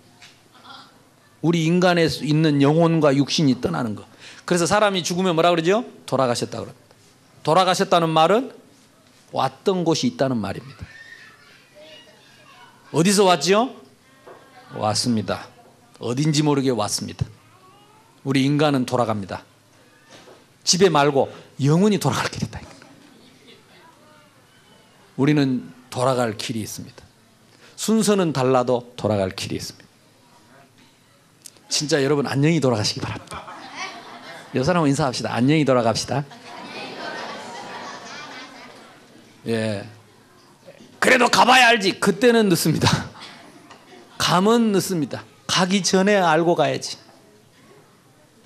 우리 1.44 1.64
인간에 1.64 2.08
있는 2.24 2.64
영혼과 2.64 3.16
육신이 3.16 3.62
떠나는 3.62 3.94
거. 3.94 4.08
그래서 4.46 4.66
사람이 4.66 5.04
죽으면 5.04 5.36
뭐라 5.36 5.52
그러죠? 5.52 5.86
돌아가셨다 6.08 6.60
그럽니다. 6.62 6.80
돌아가셨다는 7.44 8.10
말은 8.10 8.52
왔던 9.34 9.84
곳이 9.84 10.08
있다는 10.08 10.38
말입니다. 10.38 10.84
어디서 12.92 13.26
왔지요? 13.26 13.81
왔습니다. 14.76 15.48
어딘지 16.00 16.44
모르게 16.44 16.70
왔습니다. 16.72 17.26
우리 18.24 18.46
인간은 18.46 18.86
돌아갑니다. 18.86 19.44
집에 20.64 20.90
말고 20.90 21.32
영원히 21.64 21.98
돌아갈 22.00 22.30
길이 22.30 22.46
있다. 22.46 22.62
우리는 25.18 25.72
돌아갈 25.90 26.38
길이 26.38 26.62
있습니다. 26.62 27.04
순서는 27.76 28.34
달라도 28.34 28.94
돌아갈 28.96 29.30
길이 29.32 29.56
있습니다. 29.56 29.88
진짜 31.70 32.04
여러분 32.04 32.28
안녕히 32.28 32.60
돌아가시기 32.60 33.00
바랍니다. 33.00 33.46
여 34.56 34.64
사람 34.64 34.86
인사합시다. 34.88 35.34
안녕히 35.34 35.66
돌아갑시다. 35.66 36.26
예. 39.48 39.88
그래도 41.00 41.28
가봐야 41.30 41.70
알지. 41.70 42.00
그때는 42.00 42.50
늦습니다. 42.50 43.11
감은 44.26 44.72
늦습니다. 44.72 45.24
가기 45.48 45.82
전에 45.82 46.16
알고 46.16 46.54
가야지. 46.54 46.98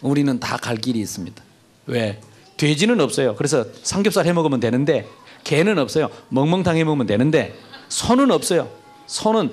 우리는 0.02 0.40
다 0.40 0.56
갈 0.56 0.78
길이 0.78 1.00
있습니다. 1.02 1.44
왜? 1.88 2.22
돼지는 2.56 3.02
없어요. 3.02 3.36
그래서 3.36 3.66
삼겹살 3.84 4.26
해 4.26 4.32
먹으면 4.32 4.62
되는데 4.62 5.06
개는 5.44 5.78
없어요. 5.78 6.10
멍멍탕 6.30 6.78
해 6.78 6.86
먹으면 6.86 7.06
되는데 7.08 7.54
소는 7.90 8.32
없어요. 8.32 8.72
소는 9.08 9.52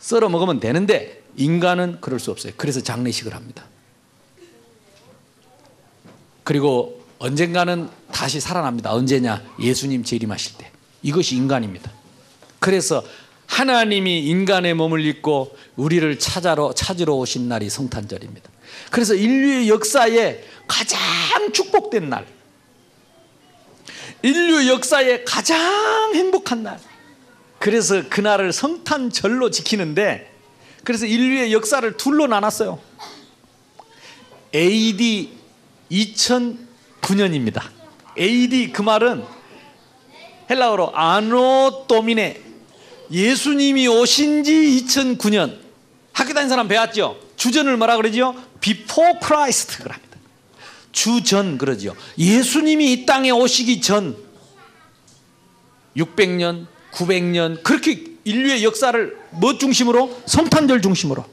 썰어 0.00 0.28
먹으면 0.28 0.60
되는데 0.60 1.22
인간은 1.36 1.98
그럴 2.02 2.20
수 2.20 2.30
없어요. 2.30 2.52
그래서 2.58 2.82
장례식을 2.82 3.34
합니다. 3.34 3.64
그리고 6.44 7.02
언젠가는 7.18 7.88
다시 8.12 8.38
살아납니다. 8.38 8.92
언제냐? 8.92 9.42
예수님 9.58 10.04
재림하실 10.04 10.58
때. 10.58 10.70
이것이 11.02 11.36
인간입니다. 11.36 11.90
그래서 12.58 13.02
하나님이 13.54 14.24
인간의 14.24 14.74
몸을 14.74 15.04
입고 15.06 15.56
우리를 15.76 16.18
찾아러 16.18 16.72
찾으러 16.74 17.14
오신 17.14 17.48
날이 17.48 17.70
성탄절입니다. 17.70 18.50
그래서 18.90 19.14
인류의 19.14 19.68
역사에 19.68 20.42
가장 20.66 20.98
축복된 21.52 22.10
날. 22.10 22.26
인류 24.22 24.66
역사에 24.66 25.22
가장 25.22 25.56
행복한 26.16 26.64
날. 26.64 26.80
그래서 27.60 28.08
그날을 28.08 28.52
성탄절로 28.52 29.50
지키는데 29.50 30.32
그래서 30.82 31.06
인류의 31.06 31.52
역사를 31.52 31.96
둘로 31.96 32.26
나눴어요. 32.26 32.80
AD 34.52 35.30
2009년입니다. 35.92 37.62
AD 38.18 38.72
그 38.72 38.82
말은 38.82 39.24
헬라어로 40.50 40.96
아노 40.96 41.84
도미네 41.86 42.43
예수님이 43.14 43.86
오신 43.86 44.42
지 44.42 44.52
2009년 44.84 45.56
학교 46.12 46.34
다닌 46.34 46.48
사람 46.48 46.66
배웠죠? 46.66 47.16
주전을 47.36 47.76
뭐라 47.76 47.96
그러죠? 47.96 48.34
Before 48.60 49.20
Christ 49.22 49.78
그럽니다. 49.78 50.18
주전 50.90 51.56
그러죠. 51.58 51.94
예수님이 52.18 52.92
이 52.92 53.06
땅에 53.06 53.30
오시기 53.30 53.80
전 53.80 54.16
600년, 55.96 56.66
900년 56.92 57.62
그렇게 57.62 58.04
인류의 58.24 58.64
역사를 58.64 59.16
뭐 59.30 59.58
중심으로? 59.58 60.22
성탄절 60.26 60.82
중심으로. 60.82 61.24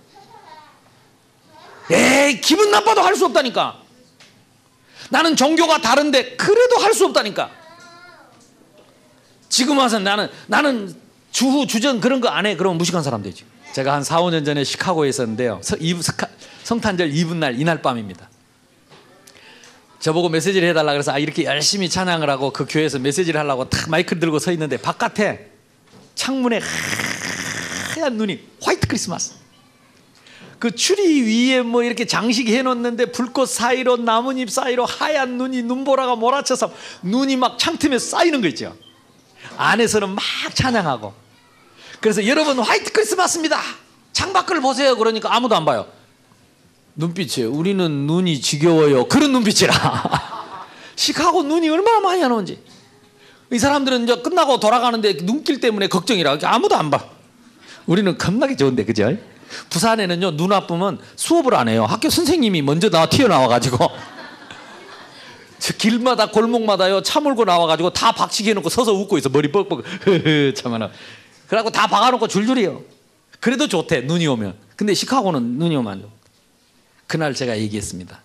에이 1.90 2.42
기분 2.42 2.70
나빠도 2.70 3.02
할 3.02 3.16
수 3.16 3.26
없다니까. 3.26 3.82
나는 5.10 5.36
종교가 5.36 5.82
다른데 5.82 6.36
그래도 6.36 6.78
할 6.78 6.94
수 6.94 7.06
없다니까. 7.06 7.50
지금 9.50 9.80
와서 9.80 10.00
나는 10.00 10.30
나는 10.48 11.01
주후 11.32 11.66
주전 11.68 12.00
그런 12.02 12.22
거 12.22 12.30
안 12.30 12.46
해. 12.46 12.56
그러면 12.56 12.78
무식한 12.78 13.04
사람 13.04 13.22
되지. 13.24 13.46
제가 13.74 13.94
한 13.94 14.04
4, 14.04 14.22
5년 14.22 14.46
전에 14.46 14.64
시카고에 14.64 15.10
있었는데요. 15.10 15.62
성탄절 16.64 17.16
이브 17.16 17.34
날 17.34 17.60
이날 17.60 17.82
밤입니다. 17.82 18.30
저보고 20.00 20.30
메시지를 20.30 20.68
해달라 20.70 20.94
그래서 20.94 21.12
아 21.12 21.20
이렇게 21.20 21.44
열심히 21.44 21.88
찬양을 21.88 22.30
하고 22.30 22.52
그 22.52 22.66
교회에서 22.68 23.00
메시지를 23.00 23.40
하려고 23.40 23.70
탁 23.70 23.90
마이크를 23.90 24.20
들고 24.20 24.40
서 24.40 24.52
있는데 24.52 24.78
바깥에 24.78 25.52
창문에 26.16 26.60
하얀 27.96 28.18
눈이 28.18 28.40
화이트 28.62 28.88
크리스마스. 28.88 29.34
그 30.60 30.76
추리 30.76 31.22
위에 31.24 31.62
뭐 31.62 31.84
이렇게 31.84 32.06
장식 32.06 32.48
해 32.50 32.62
놓는데 32.62 33.12
불꽃 33.12 33.48
사이로 33.48 33.98
나뭇잎 33.98 34.50
사이로 34.50 34.86
하얀 34.86 35.38
눈이 35.38 35.64
눈보라가 35.64 36.16
몰아쳐서 36.16 36.74
눈이 37.04 37.36
막 37.38 37.58
창틈에 37.58 37.98
쌓이는 38.00 38.42
거 38.42 38.48
있죠. 38.50 38.76
안에서는 39.58 40.10
막 40.10 40.24
찬양하고. 40.54 41.21
그래서 42.02 42.26
여러분 42.28 42.60
화이트 42.60 42.92
크리스마스입니다. 42.92 43.62
창밖을 44.12 44.60
보세요. 44.60 44.98
그러니까 44.98 45.34
아무도 45.34 45.56
안 45.56 45.64
봐요. 45.66 45.88
눈빛이 46.96 47.46
우리는 47.46 47.90
눈이 48.08 48.42
지겨워요. 48.42 49.08
그런 49.08 49.32
눈빛이라. 49.32 49.74
시카고 50.98 51.44
눈이 51.44 51.70
얼마나 51.70 52.00
많이 52.00 52.24
안 52.24 52.32
오는지. 52.32 52.62
이 53.52 53.60
사람들은 53.60 54.04
이제 54.04 54.16
끝나고 54.18 54.60
돌아가는데 54.60 55.18
눈길 55.18 55.60
때문에 55.60 55.88
걱정이라 55.88 56.40
아무도 56.44 56.76
안 56.76 56.90
봐. 56.90 57.06
우리는 57.86 58.18
겁나게 58.18 58.56
좋은데 58.56 58.84
그죠? 58.84 59.16
부산에는요 59.70 60.38
눈 60.38 60.54
아프면 60.54 61.00
수업을 61.16 61.54
안 61.54 61.70
해요. 61.70 61.86
학교 61.86 62.10
선생님이 62.10 62.62
먼저 62.64 62.90
나와 62.90 63.08
튀어나와 63.08 63.48
가지고 63.48 63.90
길마다 65.78 66.32
골목마다요 66.32 67.02
차 67.04 67.20
몰고 67.20 67.46
나와 67.46 67.68
가지고 67.68 67.92
다 67.92 68.12
박치기 68.12 68.50
해놓고 68.52 68.70
서서 68.70 68.94
웃고 68.94 69.18
있어 69.20 69.30
머리 69.30 69.52
뻑뻑 69.52 69.84
참아나. 70.56 70.90
그래갖고 71.52 71.70
다 71.70 71.86
박아놓고 71.88 72.30
줄줄이요. 72.30 72.82
그래도 73.42 73.68
좋대 73.68 74.02
눈이 74.04 74.26
오면. 74.26 74.56
근데 74.78 74.94
시카고는 74.94 75.58
눈이 75.58 75.76
오면 75.76 76.08
그날 77.08 77.34
제가 77.34 77.60
얘기했습니다. 77.60 78.24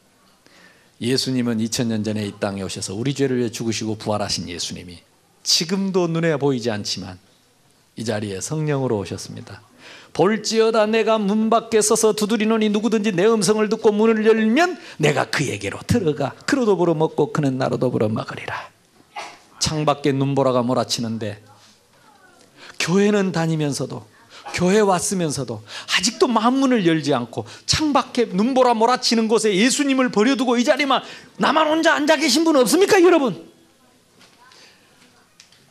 예수님은 1.00 1.58
2000년 1.58 2.04
전에 2.04 2.24
이 2.24 2.32
땅에 2.38 2.62
오셔서 2.62 2.94
우리 2.94 3.14
죄를 3.14 3.38
위해 3.38 3.50
죽으시고 3.50 3.96
부활하신 3.96 4.48
예수님이 4.48 4.98
지금도 5.42 6.06
눈에 6.06 6.36
보이지 6.36 6.70
않지만 6.70 7.18
이 7.96 8.04
자리에 8.04 8.40
성령으로 8.40 8.96
오셨습니다. 8.98 9.60
볼지어다 10.12 10.86
내가 10.86 11.18
문 11.18 11.50
밖에 11.50 11.82
서서 11.82 12.12
두드리노니 12.12 12.68
누구든지 12.68 13.10
내 13.10 13.26
음성을 13.26 13.68
듣고 13.68 13.90
문을 13.90 14.24
열면 14.24 14.78
내가 14.98 15.24
그에게로 15.24 15.80
들어가 15.88 16.32
그로 16.46 16.64
더불어 16.64 16.94
먹고 16.94 17.32
그는 17.32 17.58
나로 17.58 17.78
더불어 17.78 18.08
먹으리라. 18.08 18.70
창밖에 19.58 20.12
눈보라가 20.12 20.62
몰아치는데 20.62 21.42
교회는 22.86 23.32
다니면서도 23.32 24.06
교회 24.54 24.78
왔으면서도 24.78 25.62
아직도 25.98 26.28
마음문을 26.28 26.86
열지 26.86 27.12
않고 27.12 27.44
창밖에 27.66 28.26
눈보라 28.26 28.74
몰아치는 28.74 29.26
곳에 29.26 29.54
예수님을 29.54 30.10
버려두고 30.10 30.56
이 30.56 30.64
자리만 30.64 31.02
나만 31.36 31.66
혼자 31.66 31.94
앉아 31.94 32.16
계신 32.16 32.44
분 32.44 32.56
없습니까 32.56 33.02
여러분? 33.02 33.44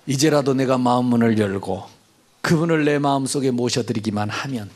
이제라도 0.05 0.53
내가 0.53 0.77
마음문을 0.77 1.39
열고 1.39 1.87
그분을 2.41 2.83
내 2.83 2.99
마음속에 2.99 3.49
모셔드리기만 3.51 4.29
하면 4.29 4.69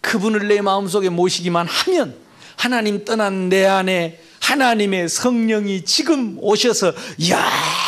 그분을 0.00 0.46
내 0.48 0.60
마음속에 0.60 1.08
모시기만 1.08 1.66
하면 1.66 2.16
하나님 2.56 3.04
떠난 3.04 3.48
내 3.48 3.66
안에 3.66 4.22
하나님의 4.44 5.08
성령이 5.08 5.86
지금 5.86 6.36
오셔서 6.38 6.92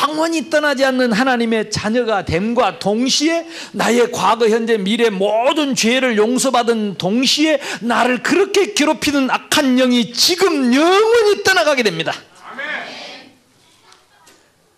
영원히 0.09 0.49
떠나지 0.49 0.87
않는 0.87 1.13
하나님의 1.13 1.71
자녀가 1.71 2.25
됨과 2.25 2.79
동시에 2.79 3.47
나의 3.73 4.11
과거, 4.11 4.49
현재, 4.49 4.79
미래 4.79 5.11
모든 5.11 5.75
죄를 5.75 6.17
용서받은 6.17 6.97
동시에 6.97 7.61
나를 7.83 8.23
그렇게 8.23 8.73
괴롭히는 8.73 9.31
악한 9.31 9.77
영이 9.77 10.13
지금 10.15 10.73
영원히 10.75 11.43
떠나가게 11.45 11.83
됩니다. 11.83 12.15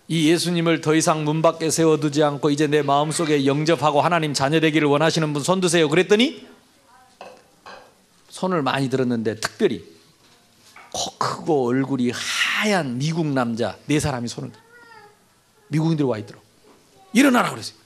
이 0.09 0.31
예수님을 0.31 0.81
더 0.81 0.95
이상 0.97 1.25
문 1.25 1.43
밖에 1.43 1.71
세워두지 1.71 2.23
않고 2.25 2.51
이제 2.51 2.67
내 2.67 2.83
마음속에 2.83 3.47
영접하고 3.47 4.01
하나님 4.01 4.33
자녀 4.35 4.59
되기를 4.59 4.89
원하시는 4.89 5.33
분 5.33 5.43
손 5.45 5.61
드세요. 5.61 5.89
그랬더니 5.89 6.45
손을 8.31 8.63
많이 8.63 8.91
들었는데 8.91 9.37
특별히 9.37 9.98
코 10.93 11.17
크고 11.19 11.67
얼굴이 11.69 12.11
하얀 12.13 12.99
미국 12.99 13.27
남자 13.27 13.77
네 13.87 14.01
사람이 14.01 14.29
손을. 14.29 14.51
미국인들이 15.69 16.07
와 16.09 16.19
있더라고. 16.19 16.45
일어나라 17.13 17.51
그랬어요. 17.51 17.77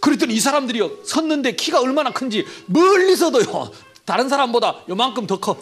그랬더니 0.00 0.34
이 0.34 0.40
사람들이 0.40 0.80
섰는데 1.04 1.52
키가 1.56 1.80
얼마나 1.80 2.12
큰지 2.12 2.46
멀리서도요. 2.66 3.72
다른 4.04 4.28
사람보다 4.28 4.84
요만큼 4.88 5.26
더 5.26 5.38
커. 5.40 5.56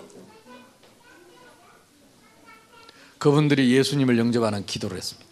그분들이 3.19 3.73
예수님을 3.73 4.19
영접하는 4.19 4.67
기도를 4.67 4.97
했습니다. 4.99 5.27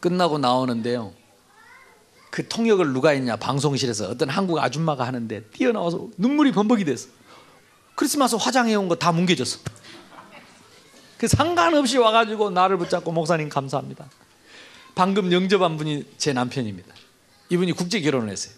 끝나고 0.00 0.38
나오는데요. 0.38 1.12
그 2.30 2.46
통역을 2.46 2.92
누가 2.92 3.10
했냐 3.10 3.36
방송실에서 3.36 4.08
어떤 4.10 4.28
한국 4.30 4.58
아줌마가 4.58 5.06
하는데 5.06 5.42
뛰어나와서 5.52 6.08
눈물이 6.16 6.52
범벅이 6.52 6.84
됐어. 6.84 7.08
크리스마스 7.94 8.36
화장해 8.36 8.74
온 8.76 8.88
거 8.88 8.94
다 8.96 9.12
뭉개졌어. 9.12 9.58
그 11.18 11.26
상관없이 11.26 11.98
와가지고 11.98 12.50
나를 12.50 12.78
붙잡고 12.78 13.12
목사님 13.12 13.48
감사합니다. 13.48 14.08
방금 14.94 15.32
영접한 15.32 15.76
분이 15.76 16.04
제 16.16 16.32
남편입니다. 16.32 16.94
이분이 17.50 17.72
국제 17.72 18.00
결혼을 18.00 18.30
했어요. 18.30 18.54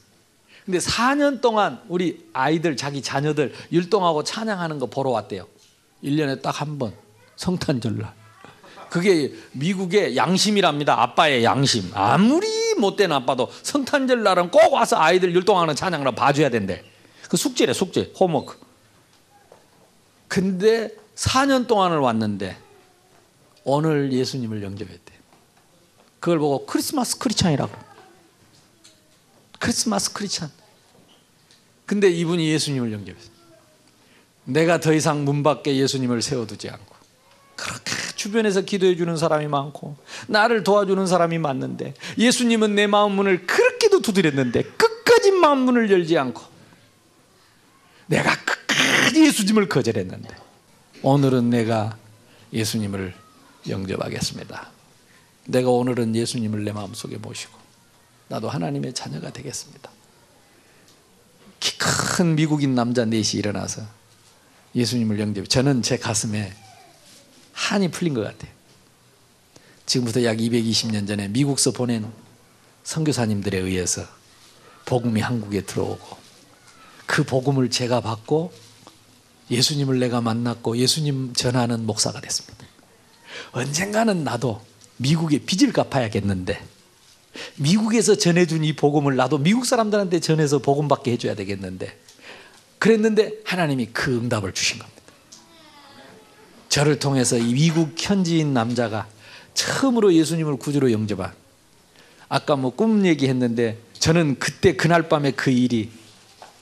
근데 0.64 0.78
4년 0.78 1.40
동안 1.40 1.80
우리 1.88 2.28
아이들, 2.32 2.76
자기 2.76 3.02
자녀들 3.02 3.54
율동하고 3.72 4.24
찬양하는 4.24 4.78
거 4.78 4.86
보러 4.86 5.10
왔대요. 5.10 5.46
1년에 6.04 6.42
딱 6.42 6.60
한 6.60 6.78
번. 6.78 6.92
성탄절날. 7.36 8.12
그게 8.90 9.32
미국의 9.52 10.16
양심이랍니다. 10.16 11.00
아빠의 11.00 11.44
양심. 11.44 11.90
아무리 11.94 12.74
못된 12.74 13.10
아빠도 13.12 13.50
성탄절날은 13.62 14.50
꼭 14.50 14.72
와서 14.72 14.96
아이들 14.98 15.34
율동하는 15.34 15.74
찬양을 15.74 16.14
봐줘야 16.14 16.50
된대. 16.50 16.84
그 17.28 17.36
숙제래, 17.36 17.72
숙제. 17.72 18.12
홈워크. 18.18 18.58
근데 20.28 20.90
4년 21.20 21.66
동안을 21.66 21.98
왔는데 21.98 22.56
오늘 23.64 24.10
예수님을 24.12 24.62
영접했대. 24.62 25.12
그걸 26.18 26.38
보고 26.38 26.64
크리스마스 26.64 27.18
크리찬이라고. 27.18 27.72
크리스마스 29.58 30.12
크리찬. 30.14 30.50
근데 31.84 32.08
이분이 32.08 32.48
예수님을 32.48 32.92
영접했어. 32.92 33.28
내가 34.44 34.80
더 34.80 34.94
이상 34.94 35.24
문 35.24 35.42
밖에 35.42 35.76
예수님을 35.76 36.22
세워두지 36.22 36.70
않고 36.70 36.96
그렇게 37.54 37.92
주변에서 38.16 38.62
기도해 38.62 38.96
주는 38.96 39.16
사람이 39.16 39.46
많고 39.48 39.96
나를 40.26 40.64
도와주는 40.64 41.06
사람이 41.06 41.38
많는데 41.38 41.92
예수님은 42.16 42.74
내 42.74 42.86
마음 42.86 43.12
문을 43.12 43.46
그렇게도 43.46 44.00
두드렸는데 44.00 44.62
끝까지 44.62 45.32
마음 45.32 45.58
문을 45.60 45.90
열지 45.90 46.16
않고 46.16 46.42
내가 48.06 48.34
끝까지 48.36 49.26
예수님을 49.26 49.68
거절했는데 49.68 50.39
오늘은 51.02 51.50
내가 51.50 51.96
예수님을 52.52 53.14
영접하겠습니다. 53.68 54.70
내가 55.46 55.70
오늘은 55.70 56.14
예수님을 56.14 56.64
내 56.64 56.72
마음속에 56.72 57.16
모시고 57.16 57.58
나도 58.28 58.48
하나님의 58.48 58.94
자녀가 58.94 59.32
되겠습니다. 59.32 59.90
키 61.60 61.78
큰 61.78 62.34
미국인 62.36 62.74
남자 62.74 63.06
넷이 63.06 63.38
일어나서 63.38 63.82
예수님을 64.74 65.18
영접. 65.18 65.48
저는 65.48 65.80
제 65.80 65.96
가슴에 65.96 66.52
한이 67.52 67.90
풀린 67.90 68.12
것 68.12 68.20
같아요. 68.20 68.50
지금부터 69.86 70.22
약 70.24 70.36
220년 70.36 71.08
전에 71.08 71.28
미국서 71.28 71.70
보낸 71.70 72.12
선교사님들에 72.84 73.56
의해서 73.56 74.04
복음이 74.84 75.22
한국에 75.22 75.62
들어오고 75.62 76.18
그 77.06 77.24
복음을 77.24 77.70
제가 77.70 78.02
받고 78.02 78.52
예수님을 79.50 79.98
내가 79.98 80.20
만났고 80.20 80.76
예수님 80.76 81.32
전하는 81.34 81.86
목사가 81.86 82.20
됐습니다. 82.20 82.66
언젠가는 83.52 84.22
나도 84.24 84.60
미국에 84.96 85.38
빚을 85.38 85.72
갚아야겠는데 85.72 86.62
미국에서 87.56 88.16
전해준 88.16 88.64
이 88.64 88.74
복음을 88.74 89.16
나도 89.16 89.38
미국 89.38 89.66
사람들한테 89.66 90.20
전해서 90.20 90.58
복음 90.58 90.88
받게 90.88 91.12
해줘야 91.12 91.34
되겠는데 91.34 91.98
그랬는데 92.78 93.32
하나님이 93.44 93.90
그 93.92 94.16
응답을 94.16 94.52
주신 94.52 94.78
겁니다. 94.78 95.00
저를 96.68 96.98
통해서 96.98 97.36
이 97.36 97.52
미국 97.52 97.94
현지인 97.96 98.54
남자가 98.54 99.08
처음으로 99.54 100.14
예수님을 100.14 100.56
구주로 100.56 100.92
영접한 100.92 101.32
아까 102.28 102.56
뭐 102.56 102.70
꿈 102.76 103.04
얘기했는데 103.06 103.78
저는 103.98 104.38
그때 104.38 104.76
그날 104.76 105.08
밤에 105.08 105.32
그 105.32 105.50
일이 105.50 105.90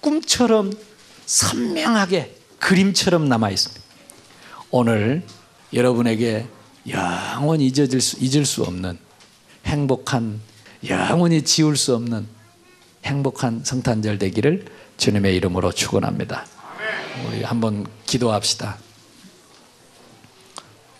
꿈처럼 0.01 0.72
선명하게 1.27 2.38
그림처럼 2.58 3.28
남아 3.28 3.50
있습니다. 3.50 3.84
오늘 4.70 5.22
여러분에게 5.72 6.46
영원히 6.88 7.66
잊어질 7.66 8.00
수, 8.00 8.16
잊을 8.20 8.44
수 8.44 8.62
없는 8.62 8.98
행복한 9.66 10.40
영원히 10.88 11.42
지울 11.42 11.76
수 11.76 11.94
없는 11.94 12.26
행복한 13.04 13.62
성탄절 13.64 14.18
되기를 14.18 14.66
주님의 14.96 15.36
이름으로 15.36 15.72
축원합니다. 15.72 16.46
우리 17.26 17.42
한번 17.42 17.86
기도합시다. 18.06 18.78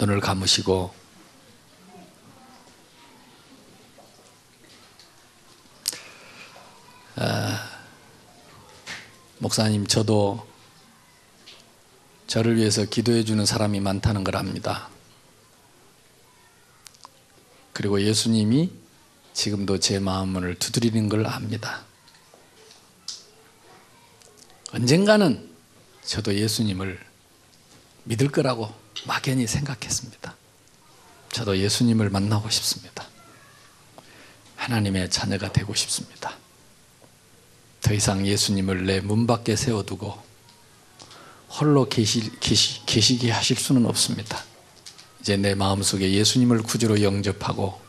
눈을 0.01 0.21
감으시고 0.21 0.93
아, 7.17 7.69
목사님 9.39 9.87
저도 9.87 10.47
저를 12.29 12.57
위해서 12.57 12.85
기도해 12.85 13.25
주는 13.25 13.45
사람이 13.47 13.81
많다는 13.81 14.23
걸 14.23 14.37
압니다. 14.37 14.91
그리고 17.73 18.03
예수님이 18.03 18.71
지금도 19.33 19.81
제 19.81 19.99
마음을 19.99 20.55
두드리는 20.59 21.09
걸 21.09 21.27
압니다. 21.27 21.85
언젠가는 24.73 25.49
저도 26.05 26.35
예수님을 26.35 27.01
믿을 28.05 28.29
거라고 28.29 28.75
막연히 29.07 29.47
생각했습니다. 29.47 30.37
저도 31.33 31.57
예수님을 31.57 32.11
만나고 32.11 32.51
싶습니다. 32.51 33.07
하나님의 34.57 35.09
자녀가 35.09 35.51
되고 35.51 35.75
싶습니다. 35.75 36.37
더 37.81 37.95
이상 37.95 38.27
예수님을 38.27 38.85
내 38.85 39.01
문 39.01 39.27
밖에 39.27 39.57
세워두고 39.57 40.28
홀로 41.51 41.89
계시, 41.89 42.31
계시, 42.41 42.85
계시게 42.87 43.31
하실 43.31 43.57
수는 43.57 43.87
없습니다. 43.87 44.45
이제 45.21 45.37
내 45.37 45.55
마음속에 45.55 46.13
예수님을 46.13 46.63
구주로 46.63 47.03
영접하고 47.03 47.81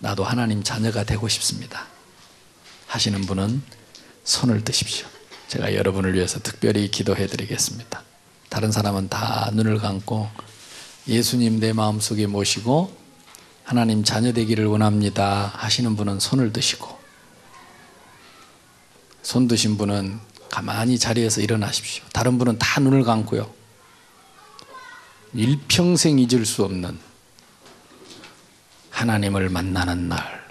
나도 0.00 0.24
하나님 0.24 0.62
자녀가 0.62 1.04
되고 1.04 1.28
싶습니다. 1.28 1.86
하시는 2.86 3.20
분은 3.22 3.62
손을 4.24 4.64
드십시오. 4.64 5.06
제가 5.48 5.74
여러분을 5.74 6.14
위해서 6.14 6.38
특별히 6.40 6.90
기도해 6.90 7.26
드리겠습니다. 7.26 8.02
다른 8.48 8.70
사람은 8.70 9.08
다 9.08 9.50
눈을 9.54 9.78
감고 9.78 10.28
예수님 11.06 11.58
내 11.58 11.72
마음속에 11.72 12.26
모시고 12.26 12.96
하나님 13.64 14.04
자녀 14.04 14.32
되기를 14.32 14.66
원합니다 14.66 15.52
하시는 15.54 15.96
분은 15.96 16.20
손을 16.20 16.52
드시고 16.52 16.98
손 19.22 19.48
드신 19.48 19.76
분은 19.76 20.20
가만히 20.50 20.98
자리에서 20.98 21.40
일어나십시오. 21.40 22.04
다른 22.12 22.38
분은 22.38 22.58
다 22.58 22.80
눈을 22.80 23.04
감고요. 23.04 23.52
일평생 25.34 26.18
잊을 26.18 26.46
수 26.46 26.64
없는 26.64 26.98
하나님을 28.90 29.50
만나는 29.50 30.08
날 30.08 30.48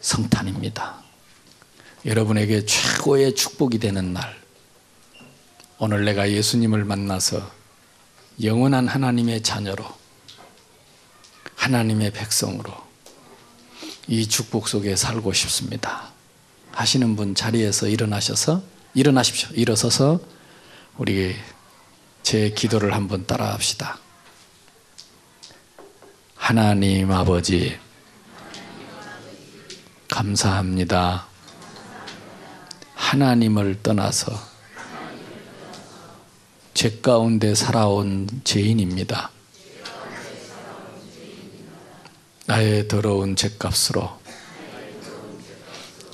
성탄입니다. 0.00 1.02
여러분에게 2.04 2.66
최고의 2.66 3.34
축복이 3.34 3.78
되는 3.78 4.12
날 4.12 4.40
오늘 5.78 6.04
내가 6.04 6.30
예수님을 6.30 6.84
만나서 6.84 7.50
영원한 8.42 8.88
하나님의 8.88 9.42
자녀로 9.42 9.84
하나님의 11.56 12.12
백성으로 12.12 12.72
이 14.08 14.26
축복 14.28 14.68
속에 14.68 14.96
살고 14.96 15.32
싶습니다. 15.32 16.11
하시는 16.72 17.16
분 17.16 17.34
자리에서 17.34 17.88
일어나셔서 17.88 18.62
일어나십시오. 18.94 19.50
일어서서 19.54 20.20
우리 20.98 21.34
제 22.22 22.50
기도를 22.50 22.94
한번 22.94 23.26
따라 23.26 23.52
합시다. 23.52 23.98
하나님 26.34 27.10
아버지 27.10 27.78
감사합니다. 30.10 31.26
하나님을 32.94 33.82
떠나서 33.82 34.32
죄 36.74 37.00
가운데 37.00 37.54
살아온 37.54 38.28
죄인입니다. 38.44 39.30
나의 42.46 42.88
더러운 42.88 43.36
죄값으로 43.36 44.21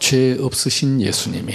죄 0.09 0.39
없으신 0.41 1.03
예수님이 1.03 1.55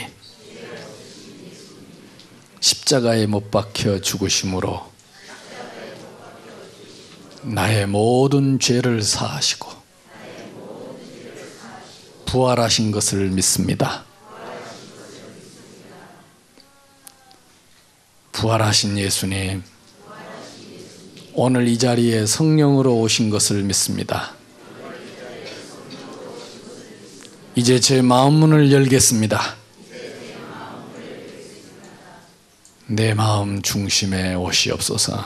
십자가에 2.60 3.26
못 3.26 3.50
박혀 3.50 4.00
죽으심으로 4.00 4.80
나의 7.42 7.88
모든 7.88 8.60
죄를 8.60 9.02
사하시고 9.02 9.72
부활하신 12.28 12.92
것을 12.92 13.32
믿습니다. 13.32 14.06
부활하신 18.34 19.00
예수님, 19.00 19.64
오늘 21.34 21.68
이 21.68 21.80
자리에 21.80 22.28
성령으로 22.28 23.00
오신 23.00 23.32
것을 23.32 23.64
믿습니다. 23.64 24.43
이제 27.56 27.80
제 27.80 28.02
마음 28.02 28.34
문을 28.34 28.72
열겠습니다. 28.72 29.56
내 32.88 33.14
마음 33.14 33.62
중심에 33.62 34.34
오시옵소서. 34.34 35.24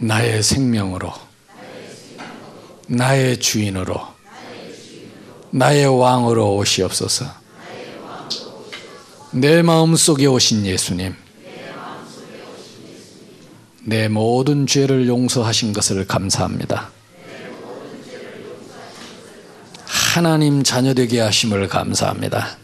나의 0.00 0.42
생명으로 0.42 1.12
나의 2.86 3.38
주인으로 3.38 4.00
나의 5.50 5.86
왕으로 5.86 6.56
오시옵소서. 6.56 7.26
내 9.32 9.60
마음 9.60 9.94
속에 9.94 10.24
오신 10.24 10.64
예수님, 10.64 11.14
내 13.84 14.08
모든 14.08 14.66
죄를 14.66 15.06
용서하신 15.06 15.74
것을 15.74 16.06
감사합니다. 16.06 17.01
하나님 20.12 20.62
자녀되게 20.62 21.20
하심을 21.20 21.68
감사합니다. 21.68 22.58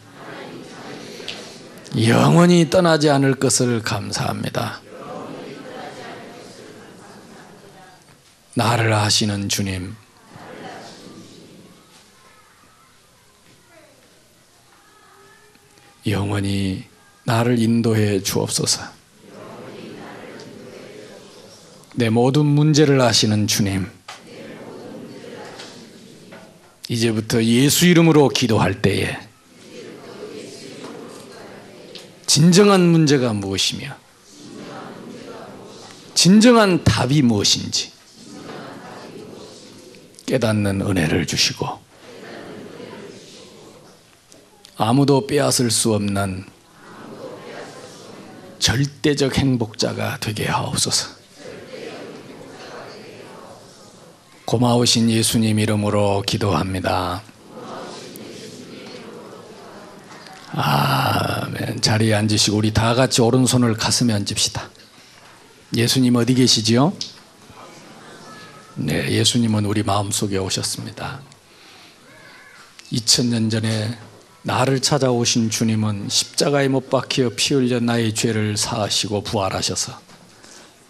영원히 2.06 2.68
떠나지 2.68 3.08
않을 3.08 3.36
것을 3.36 3.80
감사합니다. 3.80 4.82
나를 8.54 8.92
아시는 8.92 9.48
주님, 9.48 9.96
영원히 16.06 16.84
나를 17.24 17.58
인도해 17.58 18.22
주옵소서. 18.22 18.82
내 21.94 22.10
모든 22.10 22.44
문제를 22.44 23.00
아시는 23.00 23.46
주님, 23.46 23.97
이제부터 26.88 27.44
예수 27.44 27.86
이름으로 27.86 28.28
기도할 28.28 28.80
때에 28.80 29.18
진정한 32.26 32.80
문제가 32.80 33.32
무엇이며 33.32 33.94
진정한 36.14 36.82
답이 36.84 37.22
무엇인지 37.22 37.92
깨닫는 40.26 40.82
은혜를 40.82 41.26
주시고 41.26 41.66
아무도 44.76 45.26
빼앗을 45.26 45.70
수 45.70 45.94
없는 45.94 46.44
절대적 48.58 49.36
행복자가 49.38 50.18
되게 50.20 50.46
하옵소서. 50.46 51.17
고마우신 54.48 55.10
예수님 55.10 55.58
이름으로 55.58 56.22
기도합니다. 56.26 57.22
아멘. 60.52 61.82
자리에 61.82 62.14
앉으시고 62.14 62.56
우리 62.56 62.72
다 62.72 62.94
같이 62.94 63.20
오른손을 63.20 63.74
가슴에 63.74 64.14
얹읍시다. 64.14 64.70
예수님 65.76 66.16
어디 66.16 66.32
계시지요? 66.32 66.94
네, 68.76 69.12
예수님은 69.12 69.66
우리 69.66 69.82
마음속에 69.82 70.38
오셨습니다. 70.38 71.20
2000년 72.90 73.50
전에 73.50 73.98
나를 74.40 74.80
찾아오신 74.80 75.50
주님은 75.50 76.08
십자가에 76.08 76.68
못 76.68 76.88
박혀 76.88 77.32
피 77.36 77.52
흘려 77.52 77.80
나의 77.80 78.14
죄를 78.14 78.56
사하시고 78.56 79.24
부활하셔서 79.24 80.00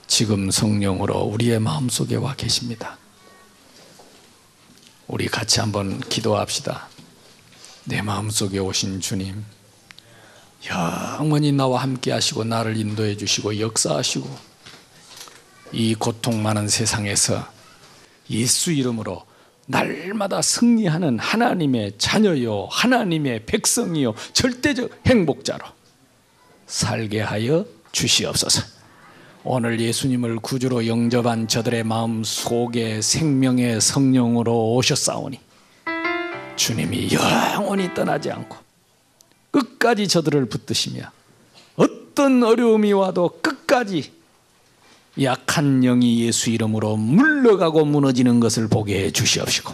지금 0.06 0.52
성령으로 0.52 1.22
우리의 1.22 1.58
마음속에 1.58 2.14
와 2.14 2.36
계십니다. 2.36 2.98
우리 5.08 5.26
같이 5.26 5.58
한번 5.60 6.00
기도합시다. 6.00 6.86
내 7.84 8.02
마음속에 8.02 8.58
오신 8.58 9.00
주님, 9.00 9.42
영원히 10.68 11.50
나와 11.50 11.82
함께 11.82 12.12
하시고 12.12 12.44
나를 12.44 12.76
인도해 12.76 13.16
주시고 13.16 13.58
역사하시고 13.58 14.38
이 15.72 15.94
고통 15.94 16.42
많은 16.42 16.68
세상에서 16.68 17.48
예수 18.28 18.70
이름으로 18.70 19.24
날마다 19.66 20.42
승리하는 20.42 21.18
하나님의 21.18 21.94
자녀요, 21.96 22.68
하나님의 22.70 23.46
백성이요, 23.46 24.14
절대적 24.34 24.90
행복자로 25.06 25.64
살게 26.66 27.22
하여 27.22 27.64
주시옵소서. 27.92 28.77
오늘 29.50 29.80
예수님을 29.80 30.40
구주로 30.40 30.86
영접한 30.86 31.48
저들의 31.48 31.82
마음 31.82 32.22
속에 32.22 33.00
생명의 33.00 33.80
성령으로 33.80 34.74
오셨사오니 34.74 35.40
주님이 36.54 37.08
영원히 37.14 37.94
떠나지 37.94 38.30
않고 38.30 38.58
끝까지 39.50 40.06
저들을 40.06 40.44
붙드시며 40.50 41.10
어떤 41.76 42.42
어려움이 42.42 42.92
와도 42.92 43.38
끝까지 43.40 44.12
약한 45.22 45.80
영이 45.80 46.26
예수 46.26 46.50
이름으로 46.50 46.98
물러가고 46.98 47.86
무너지는 47.86 48.40
것을 48.40 48.68
보게 48.68 49.04
해 49.04 49.10
주시옵시고 49.10 49.72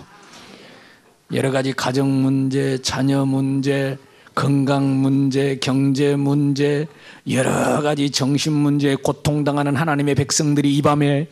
여러 1.32 1.50
가지 1.50 1.72
가정 1.72 2.22
문제, 2.22 2.80
자녀 2.80 3.24
문제, 3.24 3.98
건강 4.34 5.00
문제, 5.00 5.58
경제 5.60 6.16
문제, 6.16 6.86
여러 7.30 7.80
가지 7.82 8.10
정신 8.10 8.52
문제에 8.52 8.96
고통당하는 8.96 9.76
하나님의 9.76 10.14
백성들이 10.16 10.76
이 10.76 10.82
밤에 10.82 11.28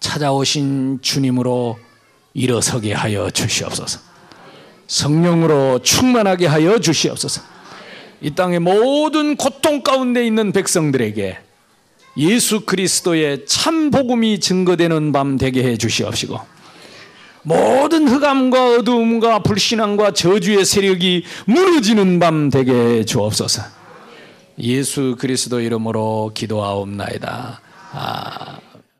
찾아오신 0.00 1.00
주님으로 1.02 1.78
일어서게 2.34 2.92
하여 2.92 3.30
주시옵소서. 3.30 4.00
성령으로 4.86 5.80
충만하게 5.82 6.46
하여 6.46 6.78
주시옵소서. 6.78 7.42
이 8.20 8.30
땅의 8.30 8.60
모든 8.60 9.36
고통 9.36 9.82
가운데 9.82 10.24
있는 10.24 10.52
백성들에게 10.52 11.38
예수 12.18 12.60
그리스도의 12.60 13.44
참 13.46 13.90
복음이 13.90 14.40
증거되는 14.40 15.12
밤 15.12 15.36
되게 15.36 15.64
해 15.64 15.76
주시옵시고 15.76 16.55
모든 17.46 18.08
흑암과 18.08 18.78
어두움과 18.78 19.38
불신앙과 19.38 20.10
저주의 20.10 20.64
세력이 20.64 21.22
무너지는 21.46 22.18
밤 22.18 22.50
되게 22.50 22.72
해 22.72 23.04
주옵소서. 23.04 23.62
예수 24.58 25.14
그리스도 25.16 25.60
이름으로 25.60 26.32
기도하옵나이다. 26.34 27.60
아. 27.92 28.58